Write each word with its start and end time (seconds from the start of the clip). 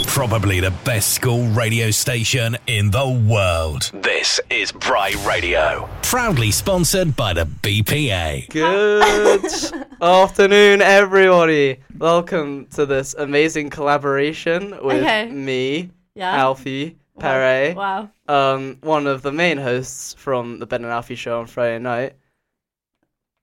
Probably 0.00 0.60
the 0.60 0.70
best 0.84 1.12
school 1.14 1.46
radio 1.48 1.90
station 1.90 2.56
in 2.66 2.90
the 2.90 3.08
world. 3.28 3.90
This 3.94 4.40
is 4.50 4.72
Bry 4.72 5.14
Radio. 5.26 5.88
Proudly 6.02 6.50
sponsored 6.50 7.14
by 7.16 7.32
the 7.34 7.44
BPA. 7.44 8.48
Good 8.50 9.82
afternoon, 10.02 10.80
everybody. 10.82 11.78
Welcome 11.98 12.66
to 12.74 12.86
this 12.86 13.14
amazing 13.14 13.70
collaboration 13.70 14.70
with 14.82 15.02
Okay. 15.02 15.28
me, 15.30 15.90
Yeah. 16.14 16.36
Alfie 16.36 16.96
Perret, 17.18 17.76
Wow. 17.76 18.08
um, 18.28 18.78
one 18.82 19.06
of 19.06 19.22
the 19.22 19.32
main 19.32 19.58
hosts 19.58 20.14
from 20.14 20.58
the 20.58 20.66
Ben 20.66 20.84
and 20.84 20.92
Alfie 20.92 21.14
show 21.14 21.40
on 21.40 21.46
Friday 21.46 21.78
night. 21.78 22.14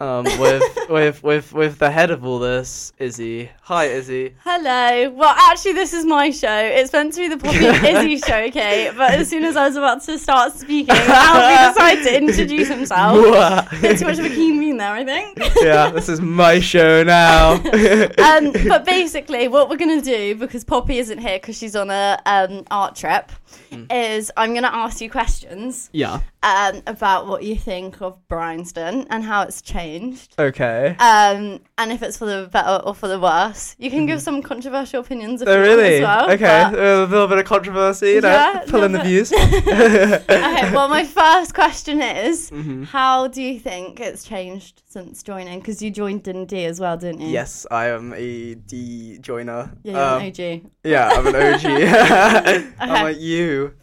Um, 0.01 0.23
with 0.39 0.63
with 0.89 1.23
with 1.23 1.51
with 1.51 1.77
the 1.77 1.91
head 1.91 2.09
of 2.09 2.25
all 2.25 2.39
this, 2.39 2.93
Izzy. 2.99 3.49
Hi, 3.63 3.83
Izzy. 3.85 4.33
Hello. 4.45 5.09
Well, 5.09 5.35
actually, 5.37 5.73
this 5.73 5.91
is 5.91 6.05
my 6.05 6.31
show. 6.31 6.57
It's 6.57 6.93
meant 6.93 7.11
to 7.15 7.19
be 7.19 7.27
the 7.27 7.37
Poppy 7.37 7.65
Izzy 7.65 8.17
show, 8.25 8.37
okay? 8.43 8.93
But 8.95 9.11
as 9.15 9.29
soon 9.29 9.43
as 9.43 9.57
I 9.57 9.67
was 9.67 9.75
about 9.75 10.01
to 10.03 10.17
start 10.17 10.53
speaking, 10.53 10.95
Alfie 10.97 11.73
decided 11.73 12.03
to 12.05 12.17
introduce 12.17 12.69
himself. 12.69 13.71
Bit 13.81 13.99
too 13.99 14.05
much 14.05 14.19
of 14.19 14.25
a 14.25 14.29
keen 14.29 14.57
bean 14.57 14.77
there, 14.77 14.93
I 14.93 15.03
think. 15.03 15.37
yeah, 15.61 15.89
this 15.89 16.07
is 16.07 16.21
my 16.21 16.61
show 16.61 17.03
now. 17.03 17.55
um, 17.55 18.53
but 18.69 18.85
basically, 18.85 19.49
what 19.49 19.69
we're 19.69 19.75
gonna 19.75 20.01
do 20.01 20.33
because 20.35 20.63
Poppy 20.63 20.99
isn't 20.99 21.17
here 21.17 21.39
because 21.39 21.57
she's 21.57 21.75
on 21.75 21.89
a 21.89 22.17
um, 22.25 22.63
art 22.71 22.95
trip, 22.95 23.33
Hmm. 23.71 23.85
is 23.91 24.31
I'm 24.37 24.53
gonna 24.53 24.69
ask 24.71 25.01
you 25.01 25.09
questions 25.09 25.89
yeah. 25.91 26.21
um, 26.43 26.81
about 26.87 27.27
what 27.27 27.43
you 27.43 27.55
think 27.55 28.01
of 28.01 28.17
Bryanston 28.27 29.05
and 29.09 29.23
how 29.23 29.43
it's 29.43 29.61
changed. 29.61 29.88
Okay. 30.37 30.95
Um, 30.99 31.59
and 31.77 31.91
if 31.91 32.01
it's 32.03 32.17
for 32.17 32.25
the 32.25 32.49
better 32.51 32.81
or 32.85 32.93
for 32.93 33.07
the 33.07 33.19
worse, 33.19 33.75
you 33.79 33.89
can 33.89 34.05
give 34.05 34.21
some 34.21 34.41
controversial 34.41 35.01
opinions. 35.01 35.41
If 35.41 35.47
Oh, 35.47 35.55
you 35.55 35.61
really? 35.61 35.95
As 35.95 36.01
well, 36.01 36.31
okay. 36.31 36.61
a 36.63 37.05
little 37.05 37.27
bit 37.27 37.37
of 37.39 37.45
controversy, 37.45 38.11
you 38.11 38.21
know, 38.21 38.29
Yeah, 38.29 38.63
pulling 38.67 38.91
no, 38.91 38.97
the 38.99 39.03
views. 39.03 39.31
okay. 39.33 40.71
Well, 40.73 40.87
my 40.89 41.03
first 41.05 41.53
question 41.53 42.01
is, 42.01 42.49
Mm-hmm. 42.51 42.83
how 42.83 43.27
do 43.27 43.41
you 43.41 43.59
think 43.59 43.99
it's 43.99 44.23
changed 44.23 44.81
since 44.87 45.23
joining? 45.23 45.59
Because 45.59 45.81
you 45.81 45.91
joined 45.91 46.27
in 46.27 46.45
D 46.45 46.65
as 46.65 46.79
well, 46.79 46.97
didn't 46.97 47.21
you? 47.21 47.27
Yes, 47.29 47.65
I 47.71 47.87
am 47.87 48.13
a 48.15 48.55
D 48.55 49.17
joiner. 49.21 49.71
Yeah, 49.83 49.93
you're 49.93 50.01
Um, 50.01 50.21
an 50.21 50.27
OG. 50.27 50.71
yeah, 50.83 51.09
I'm 51.13 51.27
an 51.27 51.35
OG. 51.35 52.73
I'm 52.79 53.03
like 53.03 53.19
you. 53.19 53.73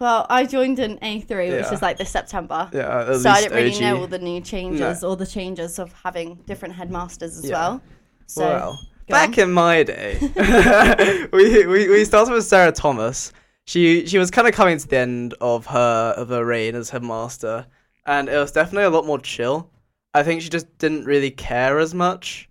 Well, 0.00 0.26
I 0.30 0.46
joined 0.46 0.78
in 0.78 0.98
A3, 1.02 1.50
which 1.50 1.66
Yeah. 1.66 1.72
is 1.74 1.82
like 1.82 1.98
this 1.98 2.08
September. 2.10 2.70
Yeah, 2.72 3.02
at 3.10 3.20
so 3.20 3.28
I 3.30 3.42
didn't 3.42 3.54
really 3.56 3.74
OG. 3.74 3.80
know 3.82 3.96
all 3.98 4.06
the 4.06 4.18
new 4.18 4.40
changes 4.40 5.04
or 5.04 5.14
the 5.14 5.26
changes 5.26 5.78
of 5.78 5.92
having 5.92 6.36
different 6.46 6.74
headmasters 6.74 7.36
as 7.36 7.44
Yeah. 7.44 7.52
well. 7.52 7.82
So 8.26 8.42
well, 8.42 8.78
back 9.08 9.36
on. 9.36 9.44
in 9.44 9.52
my 9.52 9.82
day, 9.82 10.18
we, 11.32 11.66
we 11.66 11.88
we 11.90 12.04
started 12.06 12.32
with 12.32 12.44
Sarah 12.46 12.72
Thomas. 12.72 13.32
She 13.66 14.06
she 14.06 14.16
was 14.18 14.30
kind 14.30 14.48
of 14.48 14.54
coming 14.54 14.78
to 14.78 14.88
the 14.88 14.96
end 14.96 15.34
of 15.40 15.66
her 15.66 16.14
of 16.16 16.30
her 16.30 16.44
reign 16.46 16.74
as 16.76 16.88
headmaster, 16.90 17.66
and 18.06 18.28
it 18.30 18.36
was 18.38 18.52
definitely 18.52 18.84
a 18.84 18.90
lot 18.90 19.04
more 19.04 19.18
chill. 19.18 19.70
I 20.14 20.22
think 20.22 20.40
she 20.40 20.48
just 20.48 20.66
didn't 20.78 21.04
really 21.04 21.30
care 21.30 21.78
as 21.78 21.94
much, 21.94 22.48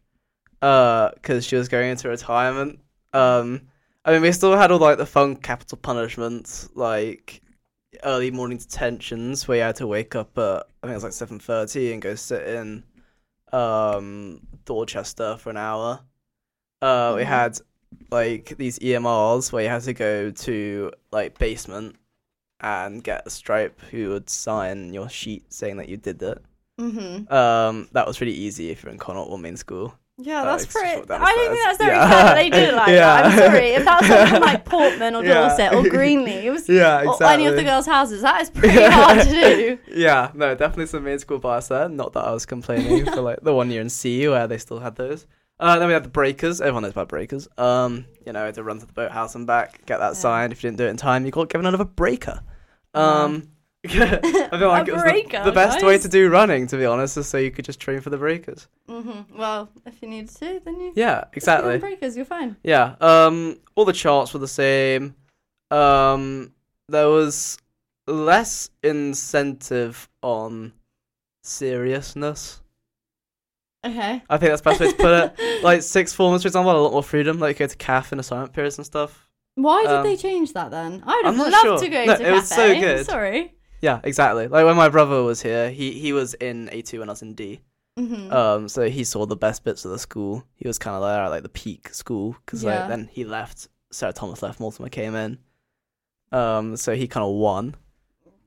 uh, 0.62 1.10
because 1.16 1.46
she 1.46 1.56
was 1.56 1.68
going 1.68 1.90
into 1.90 2.10
retirement. 2.10 2.80
Um, 3.14 3.62
I 4.06 4.14
mean, 4.14 4.22
we 4.22 4.32
still 4.32 4.56
had 4.58 4.72
all 4.72 4.80
like 4.80 4.98
the 4.98 5.06
fun 5.06 5.36
capital 5.36 5.78
punishments, 5.78 6.70
like 6.76 7.42
early 8.04 8.32
morning 8.32 8.58
detentions, 8.58 9.48
where 9.48 9.58
you 9.58 9.64
had 9.64 9.76
to 9.78 9.88
wake 9.88 10.16
up 10.16 10.38
at 10.38 10.68
I 10.84 10.88
think 10.88 10.92
it 10.92 10.96
was 10.96 11.04
like 11.04 11.14
seven 11.14 11.40
thirty 11.40 11.92
and 11.94 12.02
go 12.02 12.16
sit 12.16 12.48
in 12.48 12.84
um 13.52 14.42
Dorchester 14.66 15.38
for 15.38 15.50
an 15.50 15.58
hour. 15.58 16.02
Uh, 16.82 17.14
we 17.18 17.24
Mhm. 17.24 17.28
had 17.28 17.60
like 18.12 18.56
these 18.58 18.80
EMRs 18.80 19.52
where 19.52 19.64
you 19.64 19.70
had 19.70 19.82
to 19.84 19.94
go 19.94 20.32
to 20.32 20.92
like 21.12 21.38
basement 21.38 21.96
and 22.62 23.04
get 23.04 23.26
a 23.26 23.30
stripe 23.30 23.80
who 23.92 24.10
would 24.10 24.30
sign 24.30 24.94
your 24.94 25.10
sheet 25.10 25.52
saying 25.54 25.78
that 25.78 25.90
you 25.90 25.98
did 25.98 26.22
it. 26.22 26.42
Mhm. 26.80 27.30
Um, 27.32 27.90
that 27.94 28.08
was 28.08 28.18
pretty 28.18 28.34
easy 28.40 28.70
if 28.70 28.84
you're 28.84 28.92
in 28.92 28.98
Connaught 29.00 29.30
or 29.30 29.38
main 29.40 29.58
school. 29.58 29.96
Yeah, 30.22 30.42
Uh, 30.42 30.46
that's 30.46 30.64
it's 30.66 30.74
pretty. 30.74 30.90
I 30.90 30.96
don't 31.18 31.50
think 31.54 31.64
that's 31.64 31.78
very 31.78 31.96
Yeah. 31.96 32.10
fair 32.10 32.24
that 32.24 32.36
they 32.36 32.50
did 32.50 32.70
it 32.70 32.76
like 32.76 32.88
that. 32.88 33.26
I'm 33.26 33.38
sorry. 33.38 33.68
If 33.70 33.86
that's 33.86 34.06
something 34.08 34.42
like 34.42 34.66
Portman 34.74 35.16
or 35.16 35.24
Yeah. 35.24 35.48
Dorset 35.48 35.74
or 35.74 35.84
Greenleaves 35.90 36.68
Yeah, 36.70 37.06
or 37.06 37.24
any 37.24 37.46
of 37.46 37.56
the 37.56 37.64
girls' 37.64 37.86
houses, 37.86 38.22
that 38.24 38.42
is 38.42 38.50
pretty 38.50 38.84
hard 38.84 39.20
to 39.22 39.30
do. 39.30 39.78
Yeah, 39.88 40.32
no, 40.34 40.56
definitely 40.56 40.88
some 40.88 41.04
main 41.06 41.20
school 41.20 41.40
bias 41.40 41.70
there. 41.70 41.88
Not 41.88 42.12
that 42.14 42.26
I 42.26 42.32
was 42.32 42.46
complaining 42.46 43.06
for 43.06 43.22
like 43.22 43.40
the 43.42 43.54
one 43.54 43.72
year 43.72 43.82
in 43.82 43.90
C 43.90 44.28
where 44.28 44.46
they 44.48 44.58
still 44.58 44.80
had 44.80 44.96
those. 44.98 45.26
Uh, 45.62 45.78
then 45.80 45.88
we 45.88 45.94
had 45.94 46.04
the 46.04 46.10
breakers. 46.10 46.60
Everyone 46.62 46.84
knows 46.84 46.92
about 46.94 47.08
breakers. 47.10 47.48
Um, 47.58 48.06
you 48.26 48.32
know, 48.34 48.50
to 48.52 48.64
run 48.64 48.80
to 48.80 48.86
the 48.86 48.94
boathouse 48.94 49.36
and 49.36 49.46
back, 49.48 49.86
get 49.86 50.00
that 50.00 50.10
Yeah. 50.10 50.14
signed. 50.14 50.52
If 50.54 50.64
you 50.64 50.70
didn't 50.70 50.80
do 50.80 50.86
it 50.86 50.90
in 50.90 50.98
time, 50.98 51.26
you 51.26 51.32
got 51.32 51.50
given 51.50 51.66
another 51.66 51.86
breaker. 51.86 52.42
Um, 52.94 53.50
I 53.86 53.88
feel 53.88 54.00
like 54.70 54.88
it 54.88 54.94
was 54.94 55.04
the, 55.04 55.42
the 55.46 55.52
best 55.54 55.84
way 55.86 55.98
to 55.98 56.08
do 56.10 56.30
running, 56.30 56.68
to 56.68 56.78
be 56.78 56.86
honest, 56.86 57.16
is 57.18 57.28
so 57.28 57.38
you 57.38 57.50
could 57.52 57.64
just 57.66 57.80
train 57.80 58.02
for 58.02 58.10
the 58.10 58.18
breakers. 58.18 58.68
hmm 58.88 59.22
Well, 59.36 59.70
if 59.86 60.02
you 60.02 60.10
needed 60.10 60.30
to, 60.36 60.62
then 60.66 60.80
you 60.82 60.92
Yeah, 60.96 61.24
exactly. 61.34 61.78
breakers. 61.78 62.16
You're 62.18 62.26
fine. 62.26 62.58
Yeah. 62.64 62.96
Um, 63.00 63.60
all 63.76 63.86
the 63.86 63.94
charts 63.94 64.34
were 64.34 64.40
the 64.40 64.48
same. 64.50 65.16
Um, 65.72 66.52
there 66.90 67.08
was 67.08 67.58
less 68.06 68.70
incentive 68.84 70.10
on 70.22 70.74
seriousness. 71.44 72.62
Okay. 73.86 74.22
I 74.30 74.38
think 74.38 74.50
that's 74.52 74.62
the 74.62 74.70
best 74.72 74.80
way 74.82 74.92
to 74.92 74.98
put 74.98 75.40
it. 75.40 75.62
Like 75.64 75.82
sixth 75.84 76.16
formers, 76.16 76.42
for 76.42 76.48
example, 76.48 76.72
had 76.72 76.78
a 76.78 76.82
lot 76.82 76.92
more 76.92 77.04
freedom. 77.04 77.40
Like 77.40 77.60
you 77.60 77.66
go 77.66 77.68
to 77.70 77.78
CAF 77.78 78.12
in 78.12 78.20
assignment 78.20 78.54
periods 78.54 78.78
and 78.78 78.86
stuff. 78.86 79.30
Why 79.56 79.84
did 79.84 79.92
Um, 79.92 80.04
they 80.04 80.16
change 80.18 80.54
that 80.54 80.72
then? 80.72 81.04
I'd 81.06 81.22
I'm 81.26 81.36
have 81.36 81.52
loved 81.52 81.64
sure. 81.64 81.80
to 81.80 81.88
go 81.90 82.06
No, 82.06 82.16
to 82.18 82.28
it 82.28 82.32
was 82.32 82.48
so 82.50 82.74
good. 82.80 83.06
Sorry. 83.06 83.54
Yeah, 83.82 84.00
exactly. 84.04 84.48
Like 84.48 84.66
when 84.66 84.76
my 84.76 84.90
brother 84.90 85.24
was 85.24 85.42
here, 85.42 85.70
he 85.70 85.92
he 86.00 86.14
was 86.14 86.34
in 86.36 86.70
A 86.72 86.82
two 86.82 87.02
and 87.02 87.10
I 87.10 87.14
was 87.14 87.22
in 87.22 87.34
D. 87.34 87.62
hmm 87.98 88.32
Um, 88.32 88.68
so 88.70 88.90
he 88.90 89.04
saw 89.04 89.26
the 89.26 89.36
best 89.38 89.64
bits 89.64 89.86
of 89.86 89.92
the 89.92 90.00
school. 90.00 90.44
He 90.56 90.68
was 90.68 90.78
kind 90.78 90.96
of 90.96 91.02
there 91.04 91.22
at 91.24 91.30
like 91.30 91.44
the 91.44 91.50
peak 91.50 91.90
school 91.94 92.36
because 92.46 92.64
Yeah. 92.64 92.80
like 92.80 92.88
then 92.90 93.10
he 93.12 93.24
left. 93.26 93.68
Sarah 93.92 94.14
Thomas 94.14 94.42
left. 94.44 94.60
Mortimer 94.60 94.90
came 94.90 95.16
in. 95.16 95.40
Um, 96.32 96.76
so 96.78 96.94
he 96.96 97.08
kind 97.08 97.24
of 97.26 97.32
won. 97.34 97.76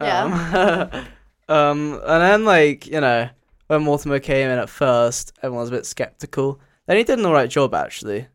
Yeah. 0.01 0.25
Um, 0.25 1.07
um, 1.49 2.01
and 2.07 2.23
then 2.23 2.45
like 2.45 2.87
you 2.87 3.01
know 3.01 3.29
when 3.69 3.83
Mortimer 3.83 4.21
came 4.21 4.49
in 4.51 4.59
at 4.59 4.69
first, 4.69 5.33
everyone 5.43 5.63
was 5.63 5.71
a 5.71 5.73
bit 5.73 5.87
skeptical. 5.87 6.61
Then 6.87 6.97
he 6.97 7.05
did 7.05 7.19
an 7.19 7.27
alright 7.27 7.51
job 7.51 7.75
actually. 7.75 8.27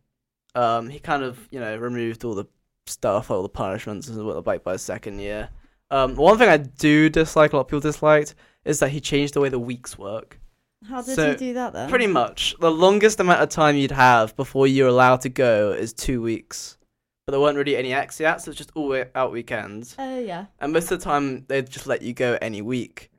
Um, 0.55 0.89
he 0.89 0.99
kind 0.99 1.23
of 1.23 1.47
you 1.51 1.59
know 1.59 1.77
removed 1.77 2.23
all 2.25 2.33
the 2.35 2.45
stuff, 2.87 3.29
all 3.29 3.43
the 3.43 3.49
punishments, 3.49 4.07
and 4.07 4.25
what 4.25 4.45
like 4.47 4.63
by 4.63 4.73
his 4.73 4.81
second 4.81 5.19
year. 5.19 5.49
Um, 5.91 6.15
one 6.15 6.37
thing 6.37 6.49
I 6.49 6.57
do 6.57 7.09
dislike, 7.09 7.53
a 7.53 7.55
lot 7.57 7.61
of 7.61 7.67
people 7.67 7.79
disliked, 7.79 8.35
is 8.65 8.79
that 8.79 8.89
he 8.89 8.99
changed 8.99 9.33
the 9.33 9.39
way 9.41 9.49
the 9.49 9.59
weeks 9.59 9.97
work. 9.97 10.39
How 10.87 11.01
did 11.01 11.15
So, 11.15 11.31
you 11.31 11.37
do 11.37 11.53
that 11.53 11.73
then? 11.73 11.89
Pretty 11.89 12.07
much. 12.07 12.55
The 12.59 12.69
longest 12.71 13.19
amount 13.19 13.41
of 13.41 13.49
time 13.49 13.75
you'd 13.75 13.91
have 13.91 14.35
before 14.35 14.67
you're 14.67 14.89
allowed 14.89 15.21
to 15.21 15.29
go 15.29 15.71
is 15.71 15.93
two 15.93 16.21
weeks. 16.21 16.77
But 17.25 17.31
there 17.31 17.39
weren't 17.41 17.57
really 17.57 17.75
any 17.75 17.93
exits, 17.93 18.45
so 18.45 18.51
it's 18.51 18.57
just 18.57 18.71
all 18.75 19.03
out 19.15 19.31
weekends. 19.31 19.95
Oh 19.99 20.19
yeah. 20.19 20.45
And 20.59 20.71
most 20.73 20.91
of 20.91 20.99
the 20.99 21.03
time, 21.03 21.45
they'd 21.47 21.69
just 21.69 21.87
let 21.87 22.01
you 22.01 22.13
go 22.13 22.37
any 22.41 22.61
week. 22.61 23.09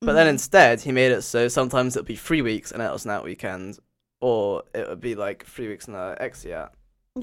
But 0.00 0.12
then 0.14 0.26
Mhm. 0.26 0.30
instead, 0.30 0.80
he 0.82 0.92
made 0.92 1.12
it 1.12 1.22
so 1.22 1.48
sometimes 1.48 1.96
it'd 1.96 2.06
be 2.06 2.16
three 2.16 2.42
weeks 2.42 2.72
and 2.72 2.82
it 2.82 2.90
was 2.92 3.04
an 3.06 3.10
out 3.12 3.24
weekend, 3.24 3.78
or 4.20 4.64
it 4.74 4.86
would 4.88 5.00
be 5.00 5.14
like 5.14 5.46
three 5.46 5.68
weeks 5.68 5.86
and 5.86 5.96
an 5.96 6.16
exit. 6.20 6.50
yeah, 6.50 6.68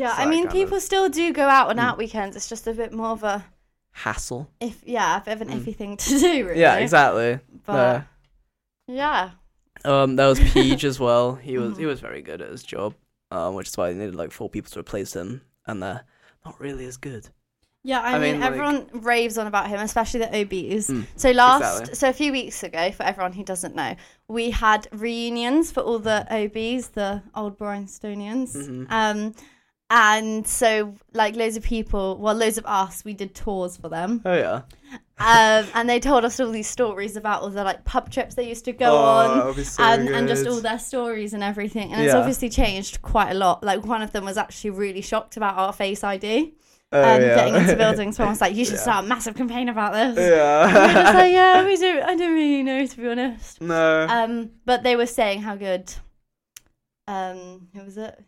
it's 0.10 0.20
I 0.20 0.26
mean, 0.26 0.48
people 0.48 0.78
of- 0.78 0.84
still 0.84 1.10
do 1.10 1.32
go 1.32 1.48
out 1.48 1.70
on 1.70 1.76
Mm. 1.78 1.82
out 1.84 1.98
weekends. 2.00 2.36
It's 2.36 2.50
just 2.50 2.66
a 2.66 2.74
bit 2.74 2.92
more 2.92 3.10
of 3.12 3.24
a 3.24 3.46
Hassle. 3.92 4.50
if 4.60 4.82
yeah, 4.86 5.18
a 5.18 5.22
bit 5.22 5.34
of 5.34 5.42
an 5.42 5.50
Mm. 5.50 5.60
iffy 5.64 5.76
thing 5.76 5.98
to 6.06 6.20
do. 6.20 6.48
Really. 6.48 6.60
Yeah, 6.62 6.76
exactly. 6.78 7.40
But 7.66 8.04
yeah. 8.88 9.32
Um, 9.84 10.16
there 10.16 10.28
was 10.28 10.40
Peach 10.54 10.84
as 10.84 11.00
well. 11.00 11.36
He 11.36 11.58
was 11.58 11.78
he 11.78 11.84
Mhm. 11.84 11.88
was 11.88 12.00
very 12.02 12.22
good 12.22 12.42
at 12.42 12.50
his 12.52 12.64
job, 12.64 12.94
um, 13.32 13.56
which 13.56 13.68
is 13.70 13.78
why 13.78 13.92
they 13.92 13.98
needed 14.00 14.16
like 14.16 14.32
four 14.32 14.50
people 14.50 14.70
to 14.72 14.80
replace 14.80 15.14
him, 15.16 15.42
and 15.66 15.82
they're 15.82 16.04
not 16.46 16.60
really 16.60 16.86
as 16.86 16.98
good. 16.98 17.30
Yeah, 17.84 18.00
I, 18.00 18.10
I 18.16 18.20
mean, 18.20 18.34
mean, 18.34 18.42
like- 18.42 18.52
everyone 18.52 18.90
raves 18.94 19.40
on 19.40 19.48
about 19.48 19.68
him, 19.68 19.80
especially 19.80 20.20
the 20.20 20.28
OBs. 20.42 20.88
Mm, 20.88 21.08
so 21.16 21.32
last, 21.32 21.62
exactly. 21.82 21.96
so 21.96 22.10
a 22.10 22.14
few 22.14 22.32
weeks 22.32 22.62
ago, 22.62 22.92
for 22.92 23.02
everyone 23.02 23.34
who 23.34 23.44
doesn't 23.44 23.74
know, 23.76 23.96
we 24.28 24.52
had 24.52 24.88
reunions 24.92 25.72
for 25.72 25.80
all 25.82 25.98
the 25.98 26.28
OBs, 26.32 26.90
the 26.90 27.24
old 27.34 27.58
Bryanstonians. 27.58 28.56
Mhm. 28.56 28.86
Um, 28.92 29.34
and 29.94 30.48
so 30.48 30.96
like 31.14 31.36
loads 31.36 31.58
of 31.58 31.64
people, 31.64 32.18
well, 32.18 32.34
loads 32.34 32.58
of 32.58 32.66
us, 32.66 33.04
we 33.04 33.14
did 33.14 33.36
tours 33.36 33.76
for 33.78 33.90
them. 33.90 34.22
Oh 34.26 34.34
yeah. 34.34 34.62
Um, 35.20 35.68
and 35.76 35.88
they 35.88 36.00
told 36.00 36.26
us 36.26 36.40
all 36.40 36.50
these 36.50 36.68
stories 36.70 37.16
about 37.16 37.42
all 37.44 37.50
the 37.52 37.64
like 37.64 37.84
pub 37.86 38.10
trips 38.10 38.34
they 38.36 38.48
used 38.50 38.66
to 38.66 38.72
go 38.72 38.86
Oh, 38.92 38.98
on 38.98 39.38
that 39.38 39.46
would 39.48 39.56
be 39.58 39.64
so 39.66 39.84
and, 39.84 40.08
and 40.10 40.28
just 40.28 40.48
all 40.48 40.62
their 40.62 40.80
stories 40.80 41.34
and 41.36 41.44
everything. 41.44 41.92
And 41.94 42.02
it's 42.02 42.14
Yeah. 42.14 42.20
obviously 42.20 42.50
changed 42.50 43.02
quite 43.04 43.32
a 43.32 43.36
lot. 43.36 43.64
Like 43.64 43.86
one 43.86 44.02
of 44.02 44.14
them 44.14 44.26
was 44.26 44.38
actually 44.38 44.72
really 44.72 45.02
shocked 45.02 45.38
about 45.38 45.58
our 45.58 45.74
face 45.74 46.04
ID 46.04 46.54
Oh, 46.94 47.02
um, 47.04 47.22
yeah. 47.22 47.36
getting 47.36 47.56
into 47.56 47.76
buildings. 47.86 48.16
so 48.18 48.24
I 48.24 48.30
was 48.30 48.42
like, 48.42 48.56
"You 48.56 48.66
should 48.66 48.76
Yeah. 48.76 48.82
start 48.82 49.06
a 49.06 49.08
massive 49.08 49.36
campaign 49.36 49.70
about 49.70 49.94
this." 49.94 50.18
And 50.18 50.94
just 50.96 51.14
Yeah. 51.14 51.14
like, 51.14 51.32
"Yeah, 51.32 51.66
we 51.68 51.76
do. 51.78 52.02
I 52.02 52.16
don't 52.16 52.34
really 52.34 52.64
know 52.64 52.86
to 52.86 52.98
be 52.98 53.08
honest." 53.10 53.62
no. 53.62 54.08
Um, 54.10 54.52
but 54.66 54.84
they 54.84 54.96
were 54.96 55.06
saying 55.06 55.42
how 55.42 55.56
good. 55.56 55.94
Um, 57.08 57.68
who 57.76 57.84
was 57.84 57.98
it? 57.98 58.24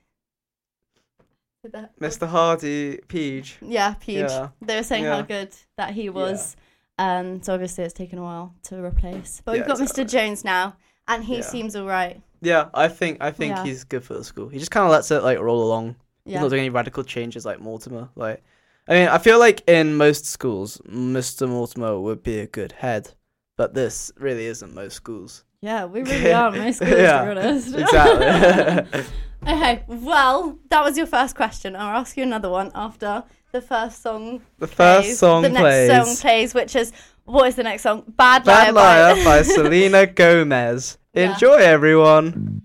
Mr. 2.02 2.28
Hardy, 2.28 3.00
Peach. 3.08 3.58
Yeah, 3.62 3.94
Peach. 4.00 4.18
Yeah. 4.30 4.50
They 4.62 4.76
were 4.78 4.84
saying 4.84 5.06
how 5.06 5.22
good 5.22 5.50
that 5.78 5.94
he 5.94 6.10
was. 6.10 6.56
Um, 7.00 7.42
so 7.42 7.54
obviously 7.54 7.84
it's 7.86 7.94
taken 7.94 8.20
a 8.20 8.22
while 8.22 8.54
to 8.64 8.84
replace. 8.84 9.42
But 9.44 9.54
we've 9.54 9.62
Yeah, 9.62 9.68
got 9.68 9.80
exactly. 9.82 10.04
Mr. 10.06 10.10
Jones 10.10 10.44
now, 10.44 10.76
and 11.08 11.24
he 11.24 11.38
Yeah. 11.38 11.42
seems 11.42 11.76
alright. 11.76 12.22
Yeah, 12.42 12.70
I 12.74 12.88
think 12.90 13.18
I 13.22 13.32
think 13.32 13.56
Yeah. 13.56 13.64
he's 13.64 13.84
good 13.84 14.04
for 14.04 14.14
the 14.14 14.24
school. 14.24 14.50
He 14.50 14.60
just 14.60 14.72
kind 14.72 14.86
of 14.86 14.92
lets 14.92 15.10
it 15.10 15.24
like 15.24 15.40
roll 15.40 15.64
along. 15.64 15.96
He's 16.26 16.34
Yeah. 16.34 16.42
not 16.42 16.50
doing 16.50 16.60
any 16.62 16.70
radical 16.70 17.04
changes 17.04 17.46
like 17.46 17.60
Mortimer. 17.62 18.10
Like, 18.16 18.44
I 18.88 18.94
mean, 18.94 19.08
I 19.08 19.18
feel 19.18 19.40
like 19.40 19.64
in 19.68 19.96
most 19.96 20.26
schools, 20.26 20.80
Mr. 20.88 21.48
Mortimer 21.48 22.00
would 22.00 22.22
be 22.22 22.40
a 22.40 22.48
good 22.48 22.74
head, 22.74 23.12
but 23.58 23.74
this 23.74 24.12
really 24.18 24.46
isn't 24.46 24.74
most 24.76 24.96
schools. 24.96 25.46
Yeah, 25.62 25.86
we 25.86 26.02
really 26.04 26.34
are 26.34 26.52
most 26.52 26.76
schools, 26.78 26.92
Yeah, 26.92 27.24
to 27.26 27.34
be 27.36 27.40
honest. 27.40 27.74
Exactly. 27.76 29.02
okay, 29.48 29.84
well, 29.88 30.58
that 30.70 30.84
was 30.84 30.98
your 30.98 31.08
first 31.08 31.36
question. 31.36 31.76
I'll 31.76 31.98
ask 31.98 32.18
you 32.18 32.24
another 32.24 32.50
one 32.50 32.72
after 32.74 33.24
the 33.52 33.62
first 33.62 34.02
song 34.02 34.42
the 34.58 34.68
first 34.68 35.06
plays. 35.06 35.20
song 35.20 35.44
the 35.44 35.50
next 35.50 35.88
song 35.88 36.16
plays, 36.18 36.54
which 36.54 36.76
is 36.76 36.92
what 37.26 37.48
is 37.48 37.56
the 37.56 37.64
next 37.64 37.84
song? 37.84 38.04
Bad, 38.08 38.44
Bad 38.44 38.74
Liar, 38.74 39.16
Liar 39.16 39.24
by 39.24 39.42
Selena 39.44 40.08
Gomez. 40.08 40.98
Yeah. 41.14 41.34
Enjoy, 41.34 41.56
everyone. 41.56 42.62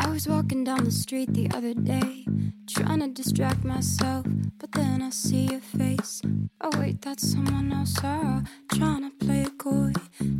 I 0.00 0.08
was 0.08 0.26
walking 0.26 0.64
down 0.64 0.84
the 0.84 0.90
street 0.90 1.34
the 1.34 1.50
other 1.54 1.74
day, 1.74 2.24
trying 2.66 3.00
to 3.00 3.08
distract 3.08 3.64
myself, 3.64 4.24
but 4.58 4.72
then 4.72 5.02
I 5.02 5.10
see 5.10 5.44
your 5.52 5.60
face. 5.60 6.22
Oh, 6.62 6.70
wait, 6.78 7.02
that's 7.02 7.30
someone 7.30 7.70
else. 7.70 7.94
Oh, 8.02 8.42
trying 8.72 9.10
to 9.10 9.24
play 9.24 9.42
it 9.42 9.58
coy, 9.58 9.92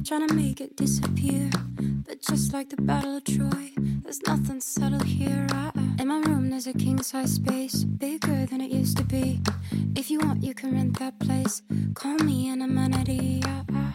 trying 0.07 0.27
to 0.27 0.35
make 0.35 0.63
it 0.63 0.77
disappear. 0.77 1.51
But 2.07 2.23
just 2.23 2.55
like 2.55 2.71
the 2.71 2.81
Battle 2.81 3.19
of 3.19 3.25
Troy, 3.25 3.71
there's 4.03 4.23
nothing 4.27 4.63
subtle 4.63 5.05
here. 5.05 5.47
Uh, 5.53 5.73
in 5.99 6.09
my 6.09 6.21
room, 6.21 6.49
there's 6.49 6.67
a 6.67 6.73
king 6.73 7.03
size 7.03 7.35
space, 7.35 7.85
bigger 7.85 8.47
than 8.47 8.63
it 8.63 8.71
used 8.71 8.97
to 8.97 9.05
be. 9.05 9.43
If 9.95 10.11
you 10.11 10.21
want, 10.21 10.43
you 10.43 10.55
can 10.55 10.75
rent 10.75 10.99
that 11.01 11.19
place. 11.21 11.61
Call 11.95 12.15
me 12.15 12.49
an 12.49 12.63
amenity. 12.63 13.43
Uh, 13.45 13.63
uh. 13.75 13.93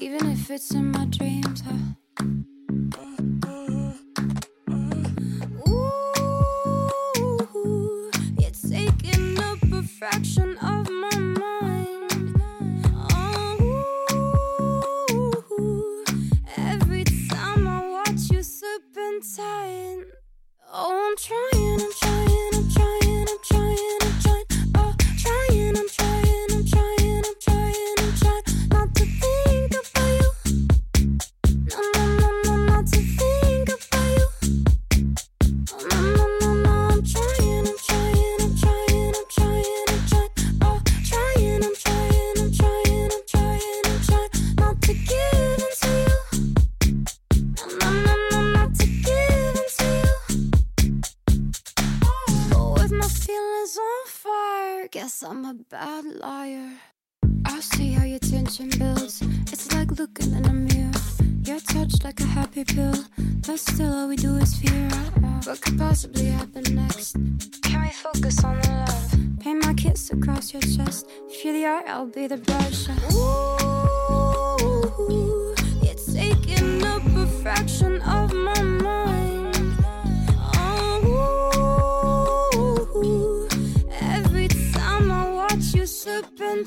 Even 0.00 0.30
if 0.30 0.50
it's 0.50 0.70
in 0.72 0.90
my 0.90 1.06
dreams. 1.06 1.62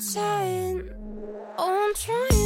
I'm 0.00 0.12
trying, 0.12 0.88
I'm 1.58 1.94
trying, 1.94 2.37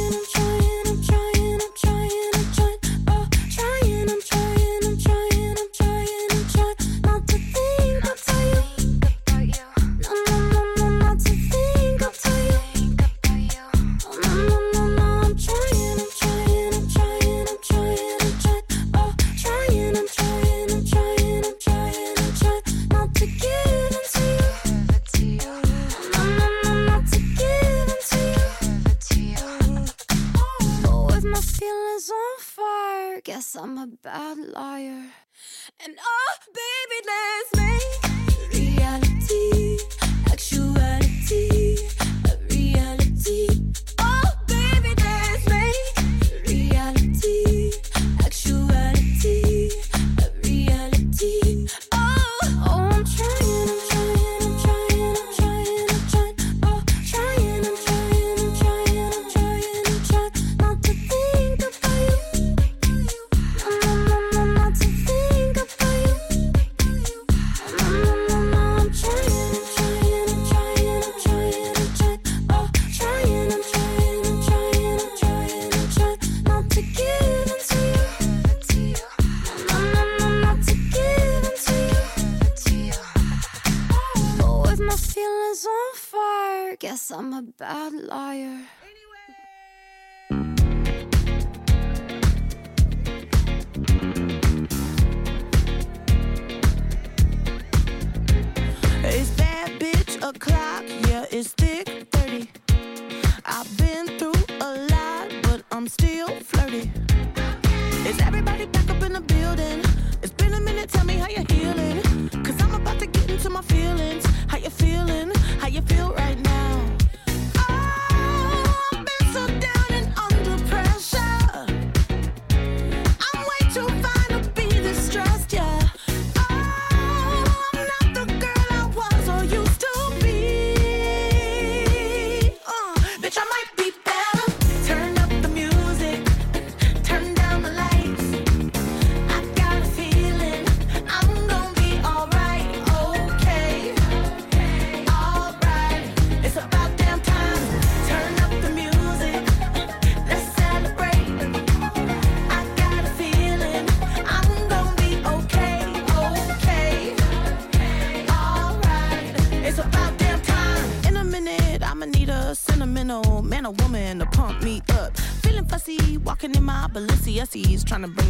trying 167.93 168.01
to 168.01 168.07
bring 168.07 168.22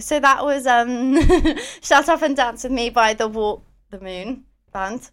So 0.00 0.20
that 0.20 0.44
was 0.44 0.66
um 0.66 1.16
Shut 1.82 2.08
Up 2.08 2.22
and 2.22 2.36
Dance 2.36 2.62
with 2.64 2.72
Me 2.72 2.90
by 2.90 3.14
the 3.14 3.28
Walk 3.28 3.62
the 3.90 4.00
Moon 4.00 4.44
band, 4.72 5.10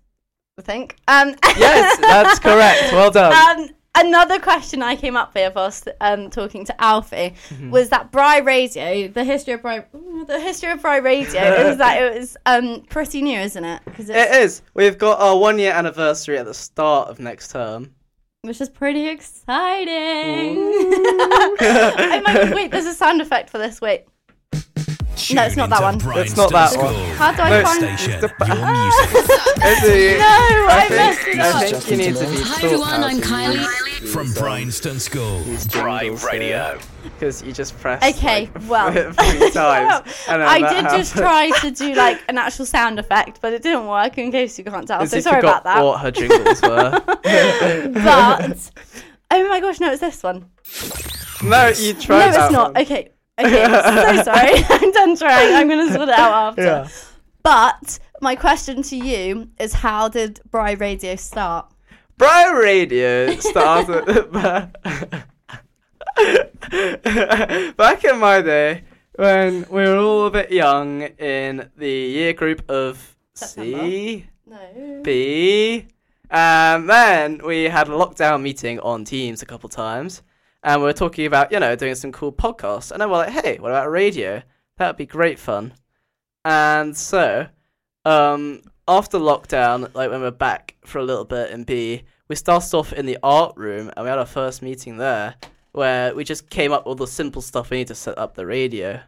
I 0.58 0.62
think. 0.62 0.96
Um 1.08 1.36
Yes, 1.58 1.98
that's 2.00 2.40
correct. 2.40 2.92
Well 2.94 3.12
done. 3.12 3.34
Um, 3.62 3.70
another 3.96 4.40
question 4.40 4.82
I 4.82 4.96
came 4.96 5.16
up 5.16 5.36
with 5.36 5.54
whilst 5.56 5.88
um, 6.02 6.30
talking 6.32 6.66
to 6.66 6.82
Alfie 6.82 7.36
Mm-hmm. 7.50 7.70
was 7.70 7.90
that 7.90 8.12
Bry 8.12 8.38
Radio, 8.40 9.08
the 9.08 9.24
history 9.24 9.54
of 9.54 9.62
Bry, 9.62 9.86
ooh, 9.96 10.26
the 10.26 10.40
history 10.40 10.72
of 10.72 10.82
Bry 10.82 10.98
Radio 10.98 11.42
is 11.70 11.78
that 11.78 12.02
it 12.02 12.18
was 12.20 12.36
um, 12.48 12.82
pretty 12.90 13.22
new, 13.22 13.40
isn't 13.40 13.64
it? 13.64 13.82
Because 13.86 14.10
it 14.10 14.32
is. 14.32 14.64
We've 14.74 14.98
got 14.98 15.20
our 15.20 15.38
one 15.38 15.60
year 15.60 15.72
anniversary 15.74 16.38
at 16.40 16.46
the 16.46 16.54
start 16.56 17.10
of 17.10 17.20
next 17.20 17.52
term. 17.52 17.94
which 18.42 18.60
is 18.60 18.70
pretty 18.70 19.08
exciting. 19.08 20.56
my 20.82 21.56
god! 21.60 22.54
Wait, 22.56 22.72
there's 22.72 22.86
a 22.86 22.94
sound 22.94 23.22
effect 23.22 23.50
for 23.50 23.58
this. 23.60 23.80
Wait, 23.80 24.06
No, 25.32 25.44
it's 25.44 25.56
not 25.56 25.70
that 25.70 25.82
one. 25.82 25.96
It's 26.18 26.36
not 26.36 26.52
that 26.52 26.76
one. 26.78 26.94
how 27.16 27.32
do 27.32 27.42
I 27.42 27.50
No, 27.50 27.64
find? 27.64 28.00
Station, 28.00 28.22
the- 28.22 28.28
your 28.46 28.58
ah. 28.60 28.74
music. 28.74 29.30
Izzy, 29.64 30.18
No, 30.18 30.26
I, 30.26 30.86
I 30.86 30.90
messed 30.90 31.20
think, 31.22 31.36
it 31.36 31.42
I 31.42 31.50
up. 31.50 31.84
think 31.84 31.90
you 31.90 31.98
need 31.98 32.16
to 32.16 32.28
be 32.30 32.42
Hi 32.42 32.56
taught 32.56 32.64
everyone, 32.64 33.04
I'm 33.04 33.20
Kylie. 33.22 34.10
From 34.12 34.28
these, 34.28 34.38
Bryanston 34.38 35.00
School, 35.00 35.40
these 35.40 35.66
Radio. 36.26 36.78
Because 37.04 37.42
you 37.42 37.54
just 37.54 37.78
press. 37.80 38.04
Okay, 38.18 38.50
like, 38.54 38.62
well, 38.70 38.92
three 38.92 39.52
times. 39.52 40.26
and 40.28 40.44
I 40.44 40.60
that 40.60 40.92
did 40.92 40.98
just 40.98 41.16
try 41.16 41.50
to 41.62 41.72
do 41.72 41.94
like 41.96 42.22
an 42.28 42.38
actual 42.38 42.66
sound 42.66 43.00
effect, 43.00 43.40
but 43.42 43.54
it 43.54 43.62
didn't 43.64 43.88
work. 43.88 44.18
In 44.18 44.32
case 44.32 44.58
you 44.58 44.66
can't 44.66 44.86
tell, 44.88 45.02
Izzy 45.02 45.22
so 45.22 45.30
sorry 45.30 45.42
forgot 45.42 45.62
about 45.62 45.64
that. 45.64 45.84
what 45.84 46.02
her 46.02 46.12
jingles 46.12 46.62
were. 46.62 47.02
But 47.94 48.72
oh 49.32 49.50
my 49.50 49.60
gosh, 49.62 49.80
no, 49.80 49.92
it's 49.92 50.02
this 50.02 50.22
one. 50.22 50.50
no, 51.44 51.68
you 51.70 51.94
tried. 51.94 52.20
No, 52.20 52.28
it's 52.28 52.38
that 52.38 52.52
not. 52.52 52.74
one. 52.74 52.82
Okay, 52.84 53.10
okay, 53.40 53.66
so 53.66 54.24
sorry. 54.24 54.64
I'm 54.70 54.92
done 54.92 55.18
trying. 55.18 55.56
I'm 55.56 55.70
gonna 55.70 55.92
sort 55.92 56.10
it 56.10 56.18
out 56.18 56.50
after. 56.50 56.62
Yeah. 56.62 56.88
But 57.44 58.00
my 58.22 58.36
question 58.36 58.84
to 58.84 58.96
you 58.96 59.50
is, 59.60 59.74
how 59.74 60.08
did 60.08 60.40
Bry 60.50 60.72
Radio 60.72 61.16
start? 61.16 61.72
Brian 62.18 62.56
Radio 62.56 63.36
started 63.38 64.32
back 67.76 68.04
in 68.04 68.20
my 68.20 68.42
day 68.42 68.84
when 69.16 69.66
we 69.70 69.82
were 69.82 69.98
all 69.98 70.28
a 70.28 70.32
bit 70.32 70.52
young 70.52 71.02
in 71.02 71.70
the 71.76 71.90
year 71.90 72.34
group 72.34 72.70
of 72.70 73.16
C, 73.34 74.28
No. 74.46 75.02
B, 75.04 75.88
and 76.30 76.90
then 76.90 77.42
we 77.44 77.64
had 77.64 77.88
a 77.88 77.92
lockdown 77.92 78.44
meeting 78.44 78.80
on 78.80 79.06
Teams 79.06 79.42
a 79.42 79.46
couple 79.46 79.70
times, 79.70 80.22
and 80.64 80.82
we 80.82 80.86
were 80.86 80.94
talking 80.94 81.26
about 81.26 81.52
you 81.52 81.60
know 81.60 81.76
doing 81.76 81.96
some 81.96 82.12
cool 82.12 82.32
podcasts, 82.32 82.92
and 82.92 83.02
then 83.02 83.10
we're 83.10 83.18
like, 83.18 83.30
hey, 83.30 83.58
what 83.60 83.72
about 83.72 83.92
radio? 83.92 84.42
That 84.78 84.88
would 84.88 84.98
be 84.98 85.06
great 85.06 85.40
fun. 85.40 85.74
And 86.46 86.96
so, 86.98 87.48
um, 88.06 88.62
after 88.88 89.18
lockdown, 89.18 89.94
like 89.94 90.10
when 90.10 90.22
we're 90.22 90.32
back 90.32 90.76
for 90.86 91.00
a 91.00 91.04
little 91.04 91.26
bit 91.26 91.52
in 91.52 91.64
B, 91.64 92.04
we 92.28 92.36
started 92.36 92.76
off 92.76 92.94
in 92.94 93.06
the 93.06 93.18
art 93.24 93.56
room 93.56 93.92
and 93.96 94.04
we 94.04 94.10
had 94.10 94.20
our 94.20 94.26
first 94.26 94.62
meeting 94.62 94.98
there 94.98 95.36
where 95.72 96.14
we 96.16 96.24
just 96.24 96.50
came 96.50 96.72
up 96.72 96.82
with 96.82 96.88
all 96.88 96.96
the 96.96 97.08
simple 97.08 97.42
stuff 97.42 97.70
we 97.70 97.78
need 97.78 97.88
to 97.88 97.96
set 97.96 98.18
up 98.18 98.36
the 98.36 98.46
radio. 98.46 99.00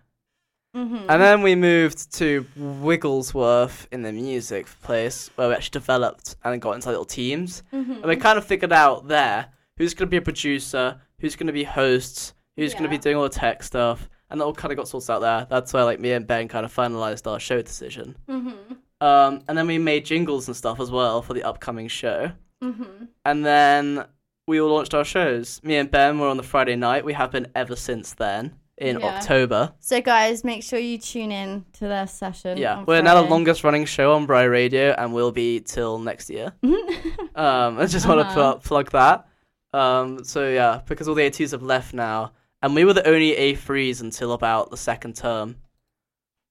Mm-hmm. 0.76 1.10
And 1.10 1.22
then 1.22 1.42
we 1.42 1.56
moved 1.56 2.12
to 2.16 2.46
Wigglesworth 2.58 3.88
in 3.92 4.02
the 4.02 4.12
music 4.12 4.68
place 4.82 5.30
where 5.36 5.48
we 5.48 5.56
actually 5.56 5.80
developed 5.80 6.36
and 6.44 6.62
got 6.62 6.74
into 6.74 6.90
little 6.90 7.06
teams. 7.06 7.64
Mm-hmm. 7.72 7.92
And 7.92 8.06
we 8.06 8.16
kind 8.18 8.38
of 8.38 8.46
figured 8.46 8.74
out 8.74 9.08
there 9.08 9.48
who's 9.78 9.94
going 9.94 10.08
to 10.08 10.12
be 10.12 10.18
a 10.18 10.22
producer, 10.22 11.00
who's 11.20 11.36
going 11.36 11.48
to 11.48 11.54
be 11.54 11.64
hosts, 11.64 12.34
who's 12.56 12.74
going 12.74 12.84
to 12.84 12.90
be 12.90 12.98
doing 12.98 13.16
all 13.18 13.24
the 13.24 13.30
tech 13.30 13.64
stuff. 13.64 14.10
And 14.30 14.42
that 14.42 14.46
all 14.46 14.54
kind 14.54 14.72
of 14.72 14.78
got 14.78 14.88
sorted 14.88 15.10
out 15.12 15.20
there. 15.22 15.46
That's 15.50 15.72
where 15.72 15.84
like 15.84 16.00
me 16.00 16.12
and 16.12 16.26
Ben 16.26 16.48
kind 16.48 16.66
of 16.66 16.74
finalized 16.74 17.30
our 17.30 17.40
show 17.40 17.62
decision. 17.62 18.16
Mm-hmm. 18.28 18.74
Um, 19.02 19.42
and 19.48 19.58
then 19.58 19.68
we 19.68 19.78
made 19.78 20.04
jingles 20.06 20.48
and 20.48 20.56
stuff 20.58 20.80
as 20.80 20.90
well 20.90 21.22
for 21.22 21.34
the 21.36 21.44
upcoming 21.44 21.88
show. 21.88 22.32
Mm-hmm. 22.64 23.06
And 23.24 23.46
then 23.46 24.06
we 24.48 24.60
all 24.60 24.70
launched 24.74 24.94
our 24.96 25.04
shows. 25.06 25.62
Me 25.64 25.76
and 25.78 25.92
Ben 25.92 26.18
were 26.20 26.28
on 26.28 26.38
the 26.38 26.44
Friday 26.44 26.76
night. 26.76 27.06
We 27.06 27.14
have 27.14 27.32
been 27.32 27.48
ever 27.56 27.76
since 27.76 28.14
then 28.14 28.56
in 28.78 29.00
Yeah. 29.00 29.06
October. 29.08 29.74
So 29.80 30.02
guys, 30.02 30.44
make 30.44 30.64
sure 30.64 30.80
you 30.80 30.98
tune 30.98 31.32
in 31.32 31.64
to 31.74 31.88
their 31.88 32.08
session. 32.08 32.58
Yeah, 32.58 32.84
we're 32.84 33.02
now 33.04 33.22
the 33.22 33.30
longest 33.30 33.64
running 33.64 33.86
show 33.86 34.14
on 34.14 34.26
Bry 34.26 34.44
Radio 34.44 34.92
and 34.98 35.14
we'll 35.14 35.32
be 35.32 35.60
till 35.60 36.00
next 36.00 36.30
year. 36.32 36.52
um, 36.64 37.78
I 37.80 37.86
just 37.86 38.08
want 38.08 38.22
to 38.22 38.28
Uh-huh. 38.28 38.54
pl- 38.54 38.62
plug 38.62 38.92
that. 38.92 39.28
Um, 39.76 40.24
so 40.24 40.48
yeah, 40.50 40.82
because 40.88 41.08
all 41.08 41.16
the 41.16 41.30
A2s 41.30 41.52
have 41.52 41.64
left 41.64 41.94
now, 41.94 42.32
and 42.62 42.74
we 42.76 42.86
were 42.86 42.94
the 42.94 43.08
only 43.08 43.36
A3s 43.36 44.02
until 44.02 44.32
about 44.34 44.72
the 44.72 44.78
second 44.78 45.16
term. 45.16 45.58